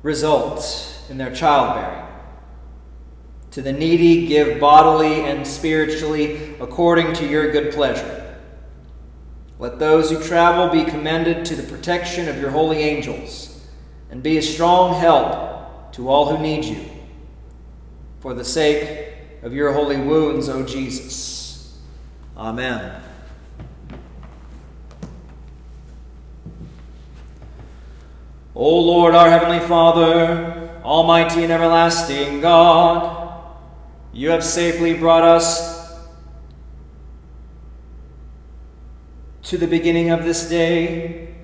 result 0.03 0.94
in 1.09 1.19
their 1.19 1.35
childbearing. 1.35 2.07
To 3.53 3.63
the 3.63 3.73
needy, 3.73 4.27
give 4.27 4.59
bodily 4.59 5.21
and 5.23 5.47
spiritually 5.47 6.55
according 6.61 7.13
to 7.15 7.27
your 7.27 7.53
good 7.53 7.73
pleasure. 7.73 8.37
Let 9.59 9.79
those 9.79 10.11
who 10.11 10.21
travel 10.21 10.69
be 10.69 10.91
commended 10.91 11.45
to 11.47 11.55
the 11.55 11.63
protection 11.63 12.29
of 12.29 12.41
your 12.41 12.51
holy 12.51 12.79
angels, 12.79 13.65
and 14.11 14.23
be 14.23 14.39
a 14.39 14.43
strong 14.43 14.99
help 14.99 15.93
to 15.93 16.09
all 16.09 16.35
who 16.35 16.43
need 16.43 16.65
you. 16.65 16.85
For 18.19 18.35
the 18.35 18.45
sake 18.45 19.15
of 19.43 19.53
your 19.53 19.73
holy 19.73 19.99
wounds, 19.99 20.49
O 20.49 20.65
Jesus. 20.65 21.79
Amen. 22.37 23.01
O 28.57 28.81
Lord, 28.81 29.15
our 29.15 29.31
Heavenly 29.31 29.61
Father, 29.61 30.64
Almighty 30.85 31.43
and 31.43 31.51
everlasting 31.51 32.43
God, 32.43 33.43
you 34.13 34.29
have 34.29 34.45
safely 34.45 34.93
brought 34.93 35.23
us 35.23 35.99
to 39.45 39.57
the 39.57 39.67
beginning 39.67 40.11
of 40.11 40.25
this 40.25 40.47
day. 40.47 41.35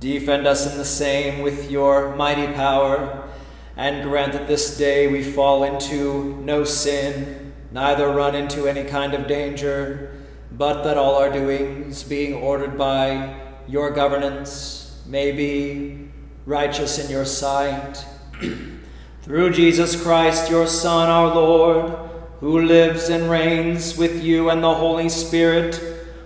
Defend 0.00 0.46
us 0.46 0.72
in 0.72 0.78
the 0.78 0.86
same 0.86 1.42
with 1.42 1.70
your 1.70 2.16
mighty 2.16 2.50
power, 2.54 3.28
and 3.76 4.08
grant 4.08 4.32
that 4.32 4.48
this 4.48 4.78
day 4.78 5.06
we 5.06 5.22
fall 5.22 5.64
into 5.64 6.34
no 6.36 6.64
sin, 6.64 7.52
neither 7.72 8.08
run 8.08 8.34
into 8.34 8.66
any 8.66 8.84
kind 8.84 9.12
of 9.12 9.26
danger, 9.26 10.18
but 10.50 10.82
that 10.82 10.96
all 10.96 11.16
our 11.16 11.30
doings, 11.30 12.02
being 12.02 12.32
ordered 12.34 12.78
by 12.78 13.38
your 13.68 13.90
governance, 13.90 15.02
may 15.06 15.30
be 15.30 16.08
righteous 16.46 16.98
in 16.98 17.10
your 17.10 17.26
sight. 17.26 18.02
Through 19.22 19.52
Jesus 19.52 20.00
Christ, 20.02 20.50
your 20.50 20.66
Son, 20.66 21.08
our 21.08 21.34
Lord, 21.34 21.92
who 22.40 22.62
lives 22.62 23.08
and 23.08 23.30
reigns 23.30 23.96
with 23.96 24.22
you 24.22 24.50
and 24.50 24.62
the 24.62 24.74
Holy 24.74 25.08
Spirit, 25.08 25.80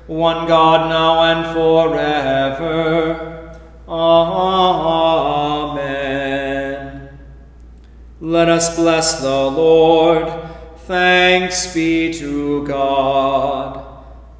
one 0.06 0.46
God 0.46 0.88
now 0.88 1.22
and 1.22 1.54
forever. 1.54 3.36
Amen. 3.88 4.66
Let 8.20 8.48
us 8.48 8.74
bless 8.76 9.20
the 9.20 9.28
Lord. 9.28 10.32
Thanks 10.86 11.72
be 11.74 12.12
to 12.14 12.66
God. 12.66 13.84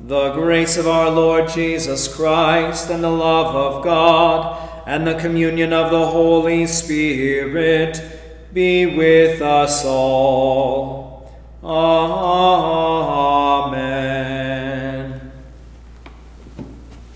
The 0.01 0.33
grace 0.33 0.77
of 0.77 0.87
our 0.87 1.11
Lord 1.11 1.49
Jesus 1.51 2.09
Christ 2.15 2.91
and 2.91 3.05
the 3.05 3.11
love 3.11 3.55
of 3.55 3.85
God 3.85 4.66
and 4.87 5.07
the 5.07 5.14
communion 5.14 5.72
of 5.72 5.90
the 5.90 6.07
Holy 6.07 6.66
Spirit 6.66 8.01
be 8.53 8.87
with 8.87 9.42
us 9.42 9.85
all. 9.85 11.31
Amen. 11.62 12.96